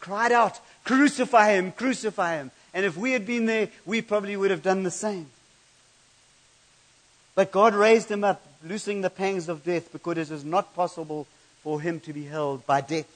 cried 0.00 0.32
out, 0.32 0.60
Crucify 0.84 1.52
him, 1.52 1.70
crucify 1.70 2.36
him. 2.36 2.50
And 2.74 2.84
if 2.84 2.96
we 2.96 3.12
had 3.12 3.26
been 3.26 3.46
there, 3.46 3.68
we 3.86 4.02
probably 4.02 4.36
would 4.36 4.50
have 4.50 4.62
done 4.62 4.82
the 4.82 4.90
same. 4.90 5.26
But 7.36 7.52
God 7.52 7.74
raised 7.74 8.10
him 8.10 8.24
up, 8.24 8.44
loosing 8.64 9.00
the 9.00 9.10
pangs 9.10 9.48
of 9.48 9.64
death, 9.64 9.92
because 9.92 10.18
it 10.18 10.30
is 10.32 10.44
not 10.44 10.74
possible 10.74 11.28
for 11.62 11.80
him 11.80 12.00
to 12.00 12.12
be 12.12 12.24
held 12.24 12.66
by 12.66 12.80
death. 12.80 13.06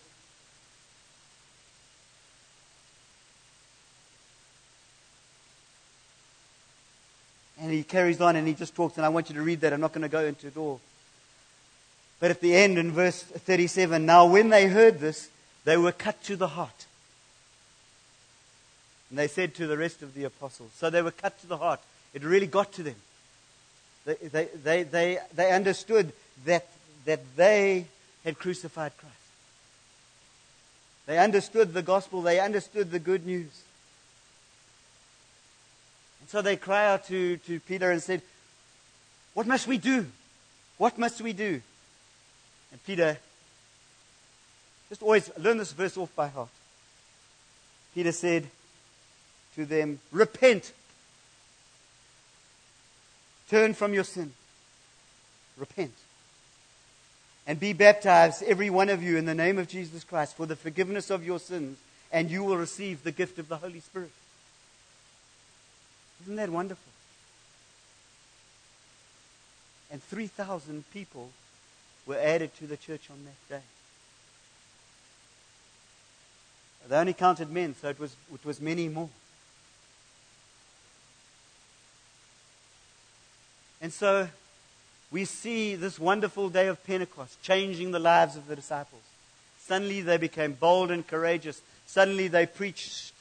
And 7.72 7.78
he 7.78 7.84
carries 7.84 8.20
on 8.20 8.36
and 8.36 8.46
he 8.46 8.52
just 8.52 8.74
talks, 8.74 8.98
and 8.98 9.06
I 9.06 9.08
want 9.08 9.30
you 9.30 9.34
to 9.36 9.40
read 9.40 9.62
that. 9.62 9.72
I'm 9.72 9.80
not 9.80 9.94
going 9.94 10.02
to 10.02 10.08
go 10.10 10.26
into 10.26 10.46
it 10.46 10.58
all. 10.58 10.78
But 12.20 12.30
at 12.30 12.42
the 12.42 12.54
end, 12.54 12.76
in 12.76 12.92
verse 12.92 13.22
37, 13.22 14.04
now 14.04 14.26
when 14.26 14.50
they 14.50 14.66
heard 14.66 15.00
this, 15.00 15.30
they 15.64 15.78
were 15.78 15.90
cut 15.90 16.22
to 16.24 16.36
the 16.36 16.48
heart. 16.48 16.84
And 19.08 19.18
they 19.18 19.26
said 19.26 19.54
to 19.54 19.66
the 19.66 19.78
rest 19.78 20.02
of 20.02 20.12
the 20.12 20.24
apostles. 20.24 20.70
So 20.76 20.90
they 20.90 21.00
were 21.00 21.12
cut 21.12 21.40
to 21.40 21.46
the 21.46 21.56
heart. 21.56 21.80
It 22.12 22.24
really 22.24 22.46
got 22.46 22.74
to 22.74 22.82
them. 22.82 22.96
They, 24.04 24.16
they, 24.16 24.48
they, 24.62 24.82
they, 24.82 25.18
they 25.34 25.52
understood 25.52 26.12
that, 26.44 26.66
that 27.06 27.20
they 27.36 27.86
had 28.22 28.38
crucified 28.38 28.94
Christ. 28.98 29.14
They 31.06 31.16
understood 31.16 31.72
the 31.72 31.80
gospel. 31.80 32.20
They 32.20 32.38
understood 32.38 32.90
the 32.90 32.98
good 32.98 33.24
news. 33.24 33.62
So 36.32 36.40
they 36.40 36.56
cry 36.56 36.86
out 36.86 37.04
to, 37.08 37.36
to 37.36 37.60
Peter 37.60 37.90
and 37.90 38.02
said, 38.02 38.22
What 39.34 39.46
must 39.46 39.66
we 39.66 39.76
do? 39.76 40.06
What 40.78 40.96
must 40.96 41.20
we 41.20 41.34
do? 41.34 41.60
And 42.70 42.84
Peter, 42.86 43.18
just 44.88 45.02
always 45.02 45.30
learn 45.36 45.58
this 45.58 45.72
verse 45.72 45.94
off 45.98 46.16
by 46.16 46.28
heart. 46.28 46.48
Peter 47.94 48.12
said 48.12 48.46
to 49.56 49.66
them, 49.66 50.00
Repent. 50.10 50.72
Turn 53.50 53.74
from 53.74 53.92
your 53.92 54.04
sin. 54.04 54.32
Repent. 55.58 55.92
And 57.46 57.60
be 57.60 57.74
baptized, 57.74 58.42
every 58.44 58.70
one 58.70 58.88
of 58.88 59.02
you, 59.02 59.18
in 59.18 59.26
the 59.26 59.34
name 59.34 59.58
of 59.58 59.68
Jesus 59.68 60.02
Christ 60.02 60.34
for 60.34 60.46
the 60.46 60.56
forgiveness 60.56 61.10
of 61.10 61.26
your 61.26 61.38
sins, 61.38 61.76
and 62.10 62.30
you 62.30 62.42
will 62.42 62.56
receive 62.56 63.04
the 63.04 63.12
gift 63.12 63.38
of 63.38 63.50
the 63.50 63.58
Holy 63.58 63.80
Spirit. 63.80 64.12
Isn't 66.22 66.36
that 66.36 66.50
wonderful? 66.50 66.92
And 69.90 70.02
3,000 70.02 70.84
people 70.92 71.30
were 72.06 72.18
added 72.18 72.54
to 72.58 72.66
the 72.66 72.76
church 72.76 73.10
on 73.10 73.18
that 73.24 73.56
day. 73.56 73.64
They 76.88 76.96
only 76.96 77.12
counted 77.12 77.50
men, 77.50 77.74
so 77.80 77.88
it 77.88 77.98
was, 77.98 78.16
it 78.32 78.44
was 78.44 78.60
many 78.60 78.88
more. 78.88 79.08
And 83.80 83.92
so 83.92 84.28
we 85.10 85.24
see 85.24 85.74
this 85.74 85.98
wonderful 85.98 86.48
day 86.48 86.68
of 86.68 86.82
Pentecost 86.84 87.40
changing 87.42 87.90
the 87.90 87.98
lives 87.98 88.36
of 88.36 88.46
the 88.46 88.56
disciples. 88.56 89.02
Suddenly 89.60 90.00
they 90.00 90.16
became 90.16 90.52
bold 90.52 90.90
and 90.90 91.06
courageous. 91.06 91.60
Suddenly 91.86 92.28
they 92.28 92.46
preached 92.46 93.12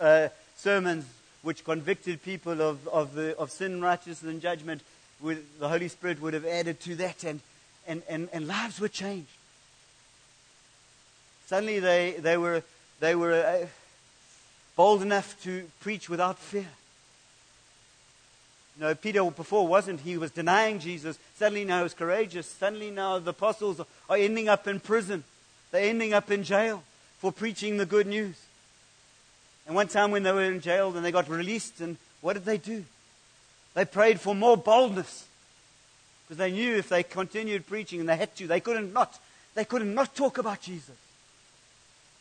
uh, 0.00 0.28
sermons 0.56 1.04
which 1.46 1.64
convicted 1.64 2.20
people 2.24 2.60
of, 2.60 2.88
of, 2.88 3.14
the, 3.14 3.38
of 3.38 3.52
sin, 3.52 3.80
righteousness, 3.80 4.28
and 4.28 4.42
judgment, 4.42 4.82
with, 5.20 5.60
the 5.60 5.68
Holy 5.68 5.86
Spirit 5.86 6.20
would 6.20 6.34
have 6.34 6.44
added 6.44 6.80
to 6.80 6.96
that, 6.96 7.22
and, 7.22 7.38
and, 7.86 8.02
and, 8.08 8.28
and 8.32 8.48
lives 8.48 8.80
were 8.80 8.88
changed. 8.88 9.28
Suddenly 11.46 11.78
they, 11.78 12.16
they 12.18 12.36
were, 12.36 12.64
they 12.98 13.14
were 13.14 13.32
uh, 13.32 13.66
bold 14.74 15.02
enough 15.02 15.40
to 15.44 15.68
preach 15.78 16.08
without 16.08 16.36
fear. 16.36 16.66
You 18.76 18.84
know, 18.84 18.94
Peter 18.96 19.22
before 19.30 19.68
wasn't. 19.68 20.00
He 20.00 20.18
was 20.18 20.32
denying 20.32 20.80
Jesus. 20.80 21.16
Suddenly 21.36 21.64
now 21.64 21.84
he's 21.84 21.94
courageous. 21.94 22.50
Suddenly 22.50 22.90
now 22.90 23.20
the 23.20 23.30
apostles 23.30 23.80
are 24.10 24.16
ending 24.16 24.48
up 24.48 24.66
in 24.66 24.80
prison. 24.80 25.22
They're 25.70 25.88
ending 25.88 26.12
up 26.12 26.28
in 26.32 26.42
jail 26.42 26.82
for 27.18 27.30
preaching 27.30 27.76
the 27.76 27.86
good 27.86 28.08
news. 28.08 28.34
And 29.66 29.74
one 29.74 29.88
time 29.88 30.10
when 30.10 30.22
they 30.22 30.32
were 30.32 30.44
in 30.44 30.60
jail 30.60 30.94
and 30.96 31.04
they 31.04 31.12
got 31.12 31.28
released, 31.28 31.80
and 31.80 31.96
what 32.20 32.34
did 32.34 32.44
they 32.44 32.58
do? 32.58 32.84
They 33.74 33.84
prayed 33.84 34.20
for 34.20 34.34
more 34.34 34.56
boldness. 34.56 35.26
Because 36.24 36.38
they 36.38 36.50
knew 36.50 36.76
if 36.76 36.88
they 36.88 37.02
continued 37.02 37.66
preaching, 37.66 38.00
and 38.00 38.08
they 38.08 38.16
had 38.16 38.34
to, 38.36 38.46
they 38.46 38.60
couldn't 38.60 38.92
not, 38.92 39.18
they 39.54 39.64
couldn't 39.64 39.94
not 39.94 40.14
talk 40.14 40.38
about 40.38 40.60
Jesus. 40.60 40.94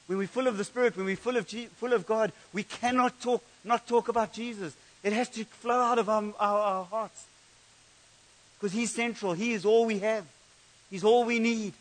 When 0.08 0.20
we're 0.20 0.28
full 0.28 0.48
of 0.48 0.58
the 0.58 0.64
Spirit, 0.64 0.96
when 0.96 1.06
we're 1.06 1.16
full 1.16 1.38
of, 1.38 1.48
full 1.48 1.94
of 1.94 2.06
God, 2.06 2.32
we 2.54 2.64
cannot 2.64 3.20
talk, 3.20 3.44
not 3.64 3.88
talk 3.88 4.08
about 4.08 4.34
Jesus. 4.34 4.76
It 5.04 5.14
has 5.14 5.30
to 5.30 5.46
flow 5.46 5.80
out 5.80 5.98
of 5.98 6.10
our, 6.10 6.24
our, 6.40 6.60
our 6.60 6.86
hearts. 6.86 7.26
Because 8.60 8.74
He's 8.74 8.94
central. 8.94 9.34
He 9.34 9.54
is 9.54 9.66
all 9.66 9.86
we 9.86 10.00
have. 10.00 10.26
He's 10.90 11.04
all 11.04 11.26
we 11.26 11.40
need. 11.40 11.74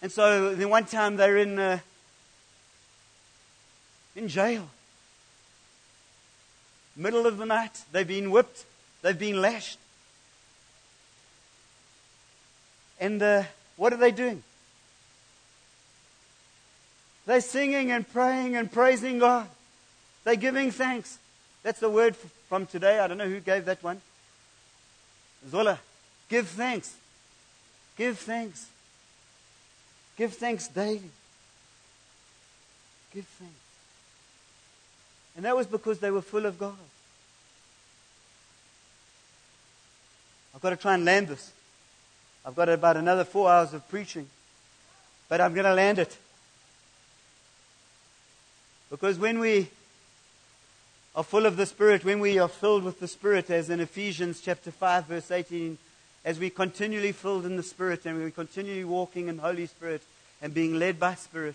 And 0.00 0.12
so 0.12 0.54
then 0.54 0.68
one 0.68 0.84
time 0.84 1.16
they're 1.16 1.38
in, 1.38 1.58
uh, 1.58 1.78
in 4.18 4.28
jail. 4.28 4.68
Middle 6.96 7.26
of 7.26 7.38
the 7.38 7.46
night, 7.46 7.84
they've 7.92 8.06
been 8.06 8.30
whipped, 8.30 8.64
they've 9.00 9.18
been 9.18 9.40
lashed. 9.40 9.78
And 13.00 13.22
uh, 13.22 13.44
what 13.76 13.92
are 13.92 13.96
they 13.96 14.10
doing? 14.10 14.42
They're 17.26 17.40
singing 17.40 17.92
and 17.92 18.10
praying 18.10 18.56
and 18.56 18.70
praising 18.70 19.20
God. 19.20 19.46
They're 20.24 20.34
giving 20.34 20.72
thanks. 20.72 21.18
That's 21.62 21.78
the 21.78 21.88
word 21.88 22.16
from 22.48 22.66
today. 22.66 22.98
I 22.98 23.06
don't 23.06 23.18
know 23.18 23.28
who 23.28 23.38
gave 23.38 23.66
that 23.66 23.82
one. 23.84 24.00
Zola. 25.48 25.78
Give 26.28 26.46
thanks. 26.46 26.94
Give 27.96 28.18
thanks. 28.18 28.66
Give 30.16 30.32
thanks 30.32 30.66
daily. 30.68 31.10
Give 33.14 33.24
thanks. 33.24 33.67
And 35.38 35.44
that 35.44 35.56
was 35.56 35.68
because 35.68 36.00
they 36.00 36.10
were 36.10 36.20
full 36.20 36.46
of 36.46 36.58
God. 36.58 36.74
I've 40.52 40.60
got 40.60 40.70
to 40.70 40.76
try 40.76 40.94
and 40.94 41.04
land 41.04 41.28
this. 41.28 41.52
I've 42.44 42.56
got 42.56 42.68
about 42.68 42.96
another 42.96 43.22
four 43.22 43.48
hours 43.48 43.72
of 43.72 43.88
preaching, 43.88 44.28
but 45.28 45.40
I'm 45.40 45.54
going 45.54 45.64
to 45.64 45.74
land 45.74 46.00
it. 46.00 46.16
Because 48.90 49.16
when 49.16 49.38
we 49.38 49.68
are 51.14 51.22
full 51.22 51.46
of 51.46 51.56
the 51.56 51.66
Spirit, 51.66 52.04
when 52.04 52.18
we 52.18 52.40
are 52.40 52.48
filled 52.48 52.82
with 52.82 52.98
the 52.98 53.06
Spirit, 53.06 53.48
as 53.48 53.70
in 53.70 53.78
Ephesians 53.78 54.40
chapter 54.40 54.72
5, 54.72 55.06
verse 55.06 55.30
18, 55.30 55.78
as 56.24 56.40
we 56.40 56.50
continually 56.50 57.12
filled 57.12 57.46
in 57.46 57.54
the 57.54 57.62
Spirit 57.62 58.06
and 58.06 58.20
we 58.20 58.32
continually 58.32 58.84
walking 58.84 59.28
in 59.28 59.38
Holy 59.38 59.66
Spirit 59.66 60.02
and 60.42 60.52
being 60.52 60.80
led 60.80 60.98
by 60.98 61.14
Spirit, 61.14 61.54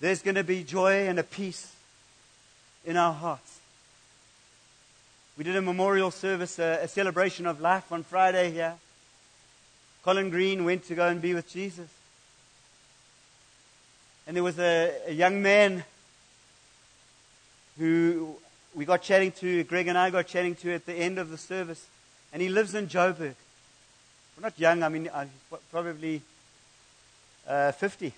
there's 0.00 0.22
going 0.22 0.36
to 0.36 0.44
be 0.44 0.64
joy 0.64 1.06
and 1.06 1.18
a 1.18 1.22
peace 1.22 1.74
in 2.84 2.96
our 2.96 3.12
hearts. 3.12 3.60
We 5.36 5.44
did 5.44 5.56
a 5.56 5.62
memorial 5.62 6.10
service, 6.10 6.58
a, 6.58 6.80
a 6.82 6.88
celebration 6.88 7.46
of 7.46 7.60
life 7.60 7.90
on 7.90 8.04
Friday 8.04 8.52
here. 8.52 8.74
Colin 10.04 10.30
Green 10.30 10.64
went 10.64 10.84
to 10.86 10.94
go 10.94 11.08
and 11.08 11.20
be 11.20 11.34
with 11.34 11.50
Jesus. 11.50 11.88
And 14.26 14.36
there 14.36 14.44
was 14.44 14.58
a, 14.58 14.92
a 15.06 15.12
young 15.12 15.42
man 15.42 15.84
who 17.78 18.36
we 18.74 18.84
got 18.84 19.02
chatting 19.02 19.32
to, 19.32 19.64
Greg 19.64 19.88
and 19.88 19.98
I 19.98 20.10
got 20.10 20.26
chatting 20.26 20.54
to 20.56 20.72
at 20.72 20.86
the 20.86 20.94
end 20.94 21.18
of 21.18 21.30
the 21.30 21.38
service. 21.38 21.86
And 22.32 22.40
he 22.40 22.48
lives 22.48 22.74
in 22.74 22.86
Joburg. 22.86 23.34
We're 24.36 24.42
not 24.42 24.58
young, 24.58 24.82
I 24.82 24.88
mean, 24.88 25.08
uh, 25.12 25.26
probably 25.70 26.22
uh, 27.46 27.72
50. 27.72 28.12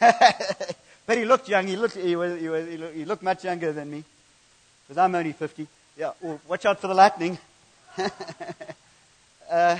but 1.08 1.16
he 1.16 1.24
looked 1.24 1.48
young. 1.48 1.66
He 1.66 1.74
looked, 1.74 1.94
he, 1.94 2.14
was, 2.16 2.38
he, 2.38 2.50
was, 2.50 2.68
he, 2.68 3.06
looked, 3.06 3.22
much 3.22 3.42
younger 3.42 3.72
than 3.72 3.90
me. 3.90 4.04
Because 4.86 4.98
I'm 4.98 5.14
only 5.14 5.32
50. 5.32 5.66
Yeah, 5.96 6.10
oh, 6.22 6.38
watch 6.46 6.66
out 6.66 6.78
for 6.78 6.86
the 6.86 6.92
lightning. 6.92 7.38
uh, 9.50 9.78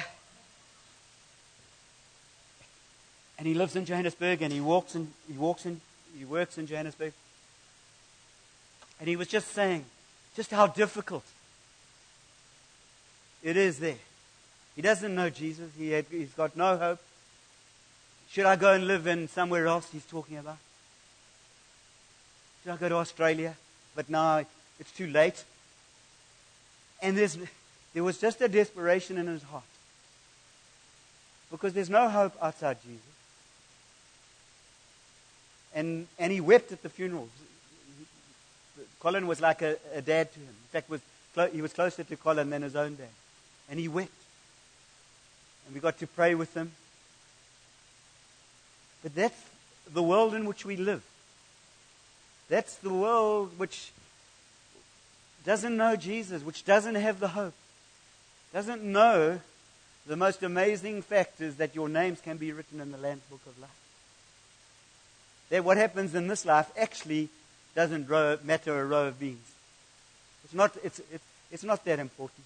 and 3.37 3.47
he 3.47 3.53
lives 3.53 3.77
in 3.77 3.85
Johannesburg 3.85 4.41
and 4.41 4.51
he 4.51 4.63
walks 4.63 4.95
in, 4.95 5.13
he 5.31 5.37
walks 5.37 5.67
in, 5.67 5.83
he 6.19 6.25
works 6.25 6.57
in 6.57 6.67
Johannesburg. 6.67 7.13
And 8.99 9.07
he 9.07 9.17
was 9.17 9.29
just 9.29 9.49
saying 9.49 9.85
just 10.35 10.51
how 10.51 10.67
difficult 10.67 11.25
it 13.43 13.59
is 13.59 13.79
there. 13.79 13.99
He 14.75 14.81
doesn't 14.81 15.15
know 15.15 15.29
Jesus. 15.29 15.71
He 15.77 15.91
had, 15.91 16.07
he's 16.11 16.33
got 16.33 16.57
no 16.57 16.79
hope. 16.79 17.01
Should 18.31 18.47
I 18.47 18.57
go 18.57 18.73
and 18.73 18.87
live 18.87 19.07
in 19.07 19.29
somewhere 19.29 19.67
else 19.67 19.91
he's 19.93 20.07
talking 20.07 20.39
about? 20.39 20.57
Should 22.63 22.73
I 22.73 22.77
go 22.77 22.89
to 22.89 22.97
Australia? 22.97 23.57
But 23.95 24.09
now 24.09 24.45
it's 24.79 24.93
too 24.93 25.07
late. 25.07 25.45
And 27.01 27.17
there 27.17 28.05
was 28.05 28.19
just 28.19 28.41
a 28.41 28.49
desperation 28.49 29.19
in 29.19 29.27
his 29.27 29.43
heart. 29.43 29.65
Because 31.51 31.73
there's 31.73 31.91
no 31.91 32.09
hope 32.09 32.37
outside 32.43 32.77
Jesus. 32.83 33.01
And, 35.75 36.07
and 36.19 36.33
he 36.33 36.41
wept 36.41 36.73
at 36.73 36.83
the 36.83 36.89
funeral. 36.89 37.29
Colin 39.01 39.27
was 39.27 39.41
like 39.41 39.63
a, 39.63 39.77
a 39.95 40.03
dad 40.03 40.33
to 40.33 40.39
him. 40.41 40.49
In 40.49 40.69
fact, 40.73 40.91
was, 40.91 41.01
he 41.53 41.63
was 41.63 41.73
closer 41.73 42.05
to 42.05 42.17
Colin 42.17 42.51
than 42.51 42.63
his 42.63 42.75
own 42.75 42.97
dad. 42.97 43.09
And 43.71 43.79
he 43.79 43.89
wept. 43.89 44.11
And 45.67 45.75
we 45.75 45.81
got 45.81 45.99
to 45.99 46.07
pray 46.07 46.35
with 46.35 46.53
him. 46.55 46.73
But 49.03 49.15
that's 49.15 49.41
the 49.93 50.03
world 50.03 50.35
in 50.35 50.47
which 50.47 50.65
we 50.65 50.77
live. 50.77 51.03
That's 52.49 52.77
the 52.77 52.93
world 52.93 53.53
which 53.59 53.93
doesn't 55.45 55.77
know 55.77 55.97
Jesus, 55.97 56.43
which 56.43 56.65
doesn't 56.65 56.95
have 56.95 57.21
the 57.21 57.29
hope, 57.29 57.55
doesn't 58.53 58.83
know 58.83 59.41
the 60.07 60.17
most 60.17 60.43
amazing 60.43 61.03
fact 61.03 61.41
is 61.41 61.57
that 61.57 61.75
your 61.75 61.89
names 61.89 62.21
can 62.21 62.39
be 62.39 62.53
written 62.53 62.81
in 62.81 62.93
the 62.93 62.99
Lamb's 62.99 63.23
Book 63.31 63.41
of 63.47 63.59
Life 63.61 63.71
that 65.51 65.65
what 65.65 65.77
happens 65.77 66.15
in 66.15 66.29
this 66.29 66.45
life 66.45 66.71
actually 66.77 67.29
doesn't 67.75 68.09
matter 68.45 68.81
a 68.81 68.85
row 68.85 69.07
of 69.07 69.19
beans. 69.19 69.53
It's 70.45 70.55
not, 70.55 70.77
it's, 70.83 71.01
it's, 71.13 71.25
it's 71.51 71.65
not 71.65 71.85
that 71.85 71.99
important. 71.99 72.45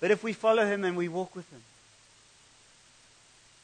But 0.00 0.10
if 0.10 0.22
we 0.22 0.32
follow 0.32 0.66
him 0.66 0.84
and 0.84 0.96
we 0.96 1.08
walk 1.08 1.34
with 1.34 1.50
him, 1.50 1.62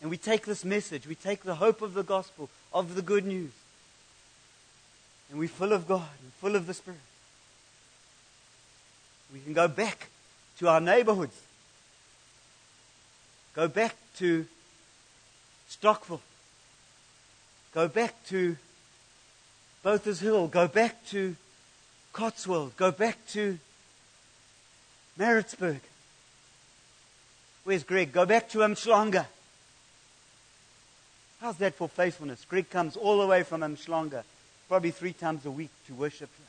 and 0.00 0.10
we 0.10 0.16
take 0.16 0.44
this 0.44 0.64
message, 0.64 1.06
we 1.06 1.14
take 1.14 1.44
the 1.44 1.54
hope 1.54 1.80
of 1.80 1.94
the 1.94 2.02
gospel, 2.02 2.50
of 2.72 2.94
the 2.94 3.02
good 3.02 3.24
news, 3.24 3.52
and 5.30 5.38
we're 5.38 5.48
full 5.48 5.72
of 5.72 5.86
God 5.86 6.08
and 6.22 6.32
full 6.34 6.56
of 6.56 6.66
the 6.66 6.74
Spirit, 6.74 7.00
we 9.32 9.40
can 9.40 9.52
go 9.52 9.68
back 9.68 10.08
to 10.58 10.68
our 10.68 10.80
neighborhoods, 10.80 11.40
go 13.54 13.68
back 13.68 13.96
to 14.16 14.46
Stockville, 15.68 16.20
Go 17.74 17.88
back 17.88 18.14
to 18.28 18.56
Botha's 19.84 20.20
Hill. 20.20 20.46
Go 20.46 20.68
back 20.68 21.04
to 21.06 21.34
Cotswold. 22.12 22.76
Go 22.76 22.92
back 22.92 23.18
to 23.30 23.58
Maritzburg. 25.18 25.80
Where's 27.64 27.82
Greg? 27.82 28.12
Go 28.12 28.26
back 28.26 28.48
to 28.50 28.58
Umhlanga. 28.58 29.26
How's 31.40 31.56
that 31.56 31.74
for 31.74 31.88
faithfulness? 31.88 32.46
Greg 32.48 32.70
comes 32.70 32.96
all 32.96 33.18
the 33.18 33.26
way 33.26 33.42
from 33.42 33.62
Umhlanga, 33.62 34.22
probably 34.68 34.90
three 34.90 35.12
times 35.12 35.44
a 35.46 35.50
week 35.50 35.70
to 35.86 35.94
worship 35.94 36.30
here. 36.36 36.46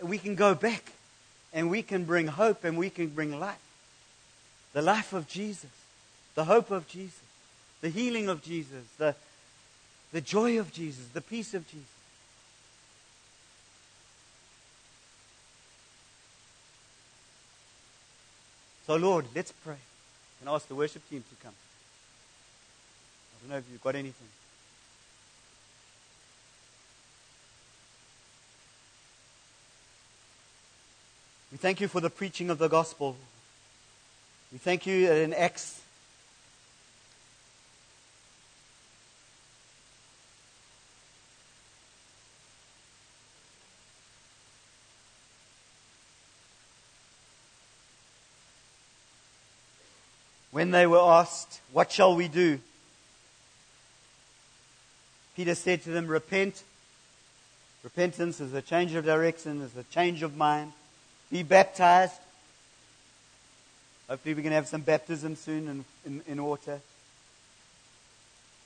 And 0.00 0.08
we 0.08 0.18
can 0.18 0.34
go 0.34 0.54
back 0.54 0.92
and 1.52 1.70
we 1.70 1.82
can 1.82 2.04
bring 2.04 2.26
hope 2.26 2.64
and 2.64 2.76
we 2.76 2.90
can 2.90 3.08
bring 3.08 3.38
life. 3.38 3.58
The 4.72 4.82
life 4.82 5.12
of 5.12 5.28
Jesus, 5.28 5.70
the 6.34 6.44
hope 6.44 6.70
of 6.70 6.88
Jesus 6.88 7.20
the 7.84 7.90
healing 7.90 8.30
of 8.30 8.42
Jesus, 8.42 8.82
the, 8.96 9.14
the 10.10 10.22
joy 10.22 10.58
of 10.58 10.72
Jesus, 10.72 11.06
the 11.08 11.20
peace 11.20 11.52
of 11.52 11.68
Jesus. 11.68 11.86
So, 18.86 18.96
Lord, 18.96 19.26
let's 19.34 19.52
pray 19.52 19.76
and 20.40 20.48
ask 20.48 20.66
the 20.66 20.74
worship 20.74 21.06
team 21.10 21.22
to 21.28 21.44
come. 21.44 21.52
I 21.52 23.42
don't 23.42 23.50
know 23.50 23.58
if 23.58 23.64
you've 23.70 23.82
got 23.82 23.96
anything. 23.96 24.28
We 31.54 31.58
thank 31.58 31.80
you 31.80 31.86
for 31.86 32.00
the 32.00 32.10
preaching 32.10 32.50
of 32.50 32.58
the 32.58 32.66
gospel. 32.66 33.16
We 34.50 34.58
thank 34.58 34.88
you 34.88 35.08
in 35.08 35.32
Acts 35.32 35.80
when 50.50 50.72
they 50.72 50.88
were 50.88 50.98
asked, 50.98 51.60
What 51.72 51.92
shall 51.92 52.16
we 52.16 52.26
do? 52.26 52.58
Peter 55.36 55.54
said 55.54 55.84
to 55.84 55.90
them, 55.90 56.08
Repent. 56.08 56.64
Repentance 57.84 58.40
is 58.40 58.52
a 58.54 58.60
change 58.60 58.92
of 58.94 59.04
direction, 59.04 59.62
is 59.62 59.76
a 59.76 59.84
change 59.84 60.24
of 60.24 60.36
mind. 60.36 60.72
Be 61.34 61.42
baptized. 61.42 62.14
Hopefully, 64.08 64.34
we 64.34 64.42
can 64.44 64.52
have 64.52 64.68
some 64.68 64.82
baptism 64.82 65.34
soon 65.34 65.66
in, 65.66 65.84
in, 66.06 66.22
in 66.28 66.44
water. 66.44 66.80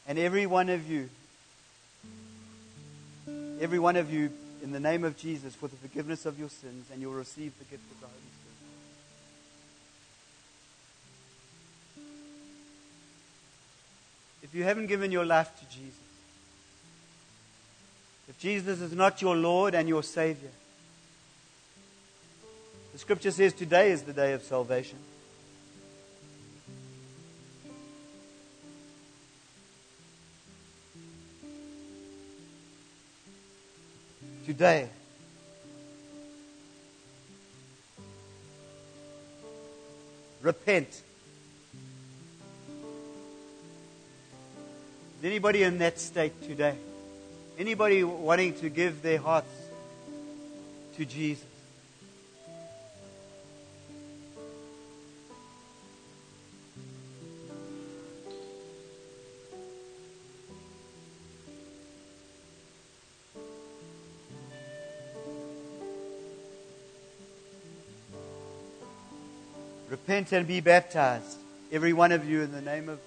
And 0.07 0.19
every 0.19 0.45
one 0.45 0.69
of 0.69 0.87
you, 0.87 1.09
every 3.59 3.79
one 3.79 3.97
of 3.97 4.13
you, 4.13 4.31
in 4.63 4.73
the 4.73 4.81
name 4.81 5.03
of 5.05 5.17
Jesus, 5.17 5.55
for 5.55 5.69
the 5.69 5.77
forgiveness 5.77 6.27
of 6.27 6.39
your 6.39 6.51
sins, 6.51 6.85
and 6.93 7.01
you'll 7.01 7.15
receive 7.15 7.59
the 7.59 7.65
gift 7.65 7.91
of 7.91 8.01
the 8.01 8.07
Holy 8.07 8.19
Spirit. 8.19 8.45
if 14.43 14.55
you 14.55 14.65
haven't 14.65 14.89
given 14.89 15.11
your 15.11 15.25
life 15.25 15.51
to 15.59 15.65
Jesus, 15.75 15.95
if 18.29 18.39
Jesus 18.39 18.83
is 18.83 18.93
not 18.93 19.23
your 19.23 19.37
Lord 19.37 19.75
and 19.75 19.89
your 19.89 20.03
Savior, 20.03 20.51
the 22.99 23.03
scripture 23.03 23.31
says 23.31 23.53
today 23.53 23.93
is 23.93 24.03
the 24.03 24.13
day 24.13 24.33
of 24.33 24.43
salvation. 24.43 24.99
Today. 34.45 34.89
Repent 40.43 40.89
Is 45.19 45.25
anybody 45.25 45.63
in 45.63 45.79
that 45.79 46.01
state 46.01 46.33
today? 46.43 46.75
Anybody 47.59 48.03
wanting 48.03 48.55
to 48.55 48.69
give 48.69 49.03
their 49.03 49.19
hearts 49.19 49.53
to 50.97 51.05
Jesus? 51.05 51.58
Repent 69.89 70.33
and 70.33 70.47
be 70.47 70.61
baptized, 70.61 71.39
every 71.73 71.95
one 71.95 72.13
of 72.13 72.29
you, 72.29 72.43
in 72.43 72.53
the 72.53 72.61
name 72.61 72.91
of 72.91 72.99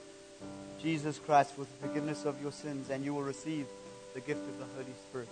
Jesus 0.81 1.19
Christ 1.19 1.53
for 1.53 1.61
the 1.61 1.87
forgiveness 1.87 2.25
of 2.25 2.41
your 2.41 2.51
sins, 2.51 2.89
and 2.89 3.05
you 3.05 3.13
will 3.13 3.21
receive 3.21 3.67
the 4.15 4.19
gift 4.19 4.39
of 4.39 4.57
the 4.57 4.65
Holy 4.75 4.93
Spirit. 5.07 5.27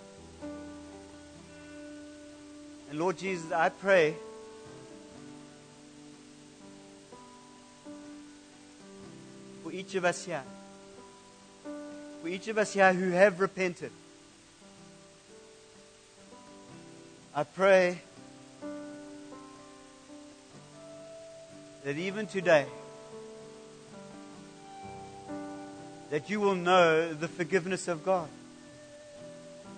And 2.92 3.00
Lord 3.00 3.18
Jesus, 3.18 3.52
I 3.52 3.70
pray 3.70 4.14
for 9.64 9.72
each 9.72 9.96
of 9.96 10.06
us 10.06 10.24
here, 10.26 10.44
for 12.22 12.28
each 12.28 12.48
of 12.48 12.60
us 12.60 12.74
here 12.74 12.94
who 12.94 13.10
have 13.10 13.40
repented. 13.40 13.92
I 17.34 17.44
pray 17.44 18.02
that 21.90 21.98
even 21.98 22.28
today, 22.28 22.68
that 26.12 26.30
you 26.30 26.40
will 26.40 26.54
know 26.54 27.12
the 27.12 27.28
forgiveness 27.28 27.88
of 27.88 28.06
God. 28.06 28.30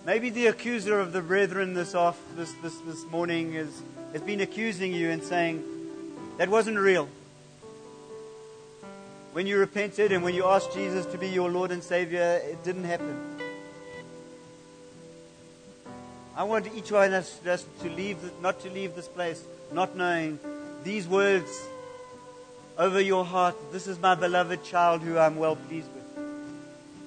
Maybe 0.05 0.29
the 0.29 0.47
accuser 0.47 0.99
of 0.99 1.13
the 1.13 1.21
brethren 1.21 1.73
this, 1.73 1.95
off, 1.95 2.19
this, 2.35 2.51
this, 2.61 2.77
this 2.79 3.05
morning 3.05 3.53
is, 3.53 3.81
has 4.11 4.21
been 4.23 4.41
accusing 4.41 4.91
you 4.93 5.09
and 5.09 5.23
saying, 5.23 5.63
that 6.37 6.49
wasn't 6.49 6.79
real. 6.79 7.07
When 9.31 9.47
you 9.47 9.57
repented 9.57 10.11
and 10.11 10.21
when 10.21 10.35
you 10.35 10.43
asked 10.43 10.73
Jesus 10.73 11.05
to 11.13 11.17
be 11.17 11.29
your 11.29 11.49
Lord 11.49 11.71
and 11.71 11.81
Savior, 11.81 12.41
it 12.43 12.61
didn't 12.65 12.83
happen. 12.83 13.37
I 16.35 16.43
want 16.43 16.67
each 16.75 16.91
one 16.91 17.13
of 17.13 17.13
us 17.13 17.39
just 17.41 17.79
to 17.83 17.89
leave, 17.89 18.17
not 18.41 18.59
to 18.63 18.69
leave 18.69 18.95
this 18.97 19.07
place, 19.07 19.41
not 19.71 19.95
knowing 19.95 20.39
these 20.83 21.07
words 21.07 21.69
over 22.77 22.99
your 22.99 23.25
heart. 23.25 23.55
This 23.71 23.87
is 23.87 23.99
my 23.99 24.15
beloved 24.15 24.63
child 24.63 25.01
who 25.01 25.17
I'm 25.17 25.37
well 25.37 25.55
pleased 25.55 25.87
with. 25.93 26.01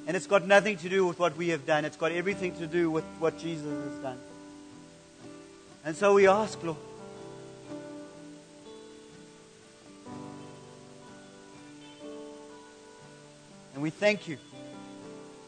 And 0.07 0.17
it's 0.17 0.27
got 0.27 0.47
nothing 0.47 0.77
to 0.79 0.89
do 0.89 1.07
with 1.07 1.19
what 1.19 1.37
we 1.37 1.49
have 1.49 1.65
done. 1.65 1.85
It's 1.85 1.97
got 1.97 2.13
everything 2.13 2.55
to 2.59 2.67
do 2.67 2.91
with 2.91 3.05
what 3.19 3.39
Jesus 3.39 3.67
has 3.67 4.03
done. 4.03 4.19
And 5.85 5.97
so 5.97 6.15
we 6.15 6.27
ask, 6.27 6.63
Lord, 6.63 6.77
and 13.75 13.83
we 13.83 13.91
thank 13.91 14.29
you. 14.29 14.39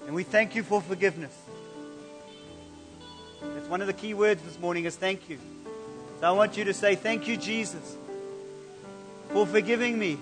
And 0.07 0.15
we 0.15 0.23
thank 0.23 0.55
you 0.55 0.63
for 0.63 0.81
forgiveness. 0.81 1.35
That's 3.43 3.69
one 3.69 3.81
of 3.81 3.87
the 3.87 3.93
key 3.93 4.15
words 4.15 4.43
this 4.43 4.59
morning 4.59 4.85
is 4.85 4.97
thank 4.97 5.29
you. 5.29 5.39
So 6.21 6.29
I 6.29 6.31
want 6.31 6.57
you 6.57 6.65
to 6.65 6.75
say, 6.75 6.95
Thank 6.95 7.29
you, 7.29 7.37
Jesus, 7.37 7.97
for 9.31 9.47
forgiving 9.47 9.99
me. 9.99 10.19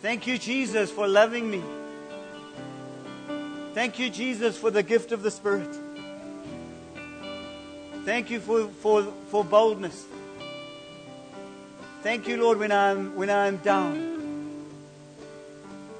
Thank 0.00 0.26
you, 0.26 0.38
Jesus, 0.38 0.90
for 0.90 1.06
loving 1.06 1.50
me. 1.50 1.62
Thank 3.74 3.98
you, 3.98 4.10
Jesus, 4.10 4.58
for 4.58 4.70
the 4.70 4.82
gift 4.82 5.12
of 5.12 5.22
the 5.22 5.30
Spirit. 5.30 5.74
Thank 8.04 8.30
you 8.30 8.40
for, 8.40 8.66
for, 8.68 9.04
for 9.30 9.44
boldness. 9.44 10.04
Thank 12.02 12.26
you, 12.26 12.42
Lord, 12.42 12.58
when 12.58 12.72
I'm, 12.72 13.14
when 13.14 13.30
I'm 13.30 13.58
down. 13.58 14.12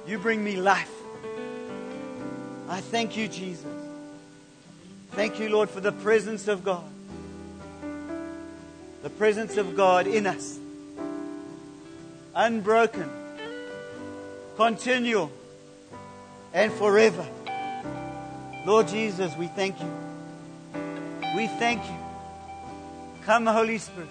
You 0.05 0.19
bring 0.19 0.43
me 0.43 0.57
life. 0.57 0.91
I 2.67 2.81
thank 2.81 3.15
you, 3.15 3.29
Jesus. 3.29 3.65
Thank 5.11 5.39
you, 5.39 5.47
Lord, 5.49 5.69
for 5.69 5.79
the 5.79 5.93
presence 5.93 6.47
of 6.47 6.65
God. 6.65 6.83
The 9.01 9.09
presence 9.09 9.57
of 9.57 9.77
God 9.77 10.07
in 10.07 10.27
us. 10.27 10.59
Unbroken, 12.35 13.09
continual, 14.55 15.31
and 16.53 16.71
forever. 16.73 17.25
Lord 18.65 18.87
Jesus, 18.87 19.35
we 19.37 19.47
thank 19.47 19.79
you. 19.79 19.91
We 21.35 21.47
thank 21.47 21.83
you. 21.83 21.97
Come, 23.25 23.45
Holy 23.45 23.77
Spirit. 23.77 24.09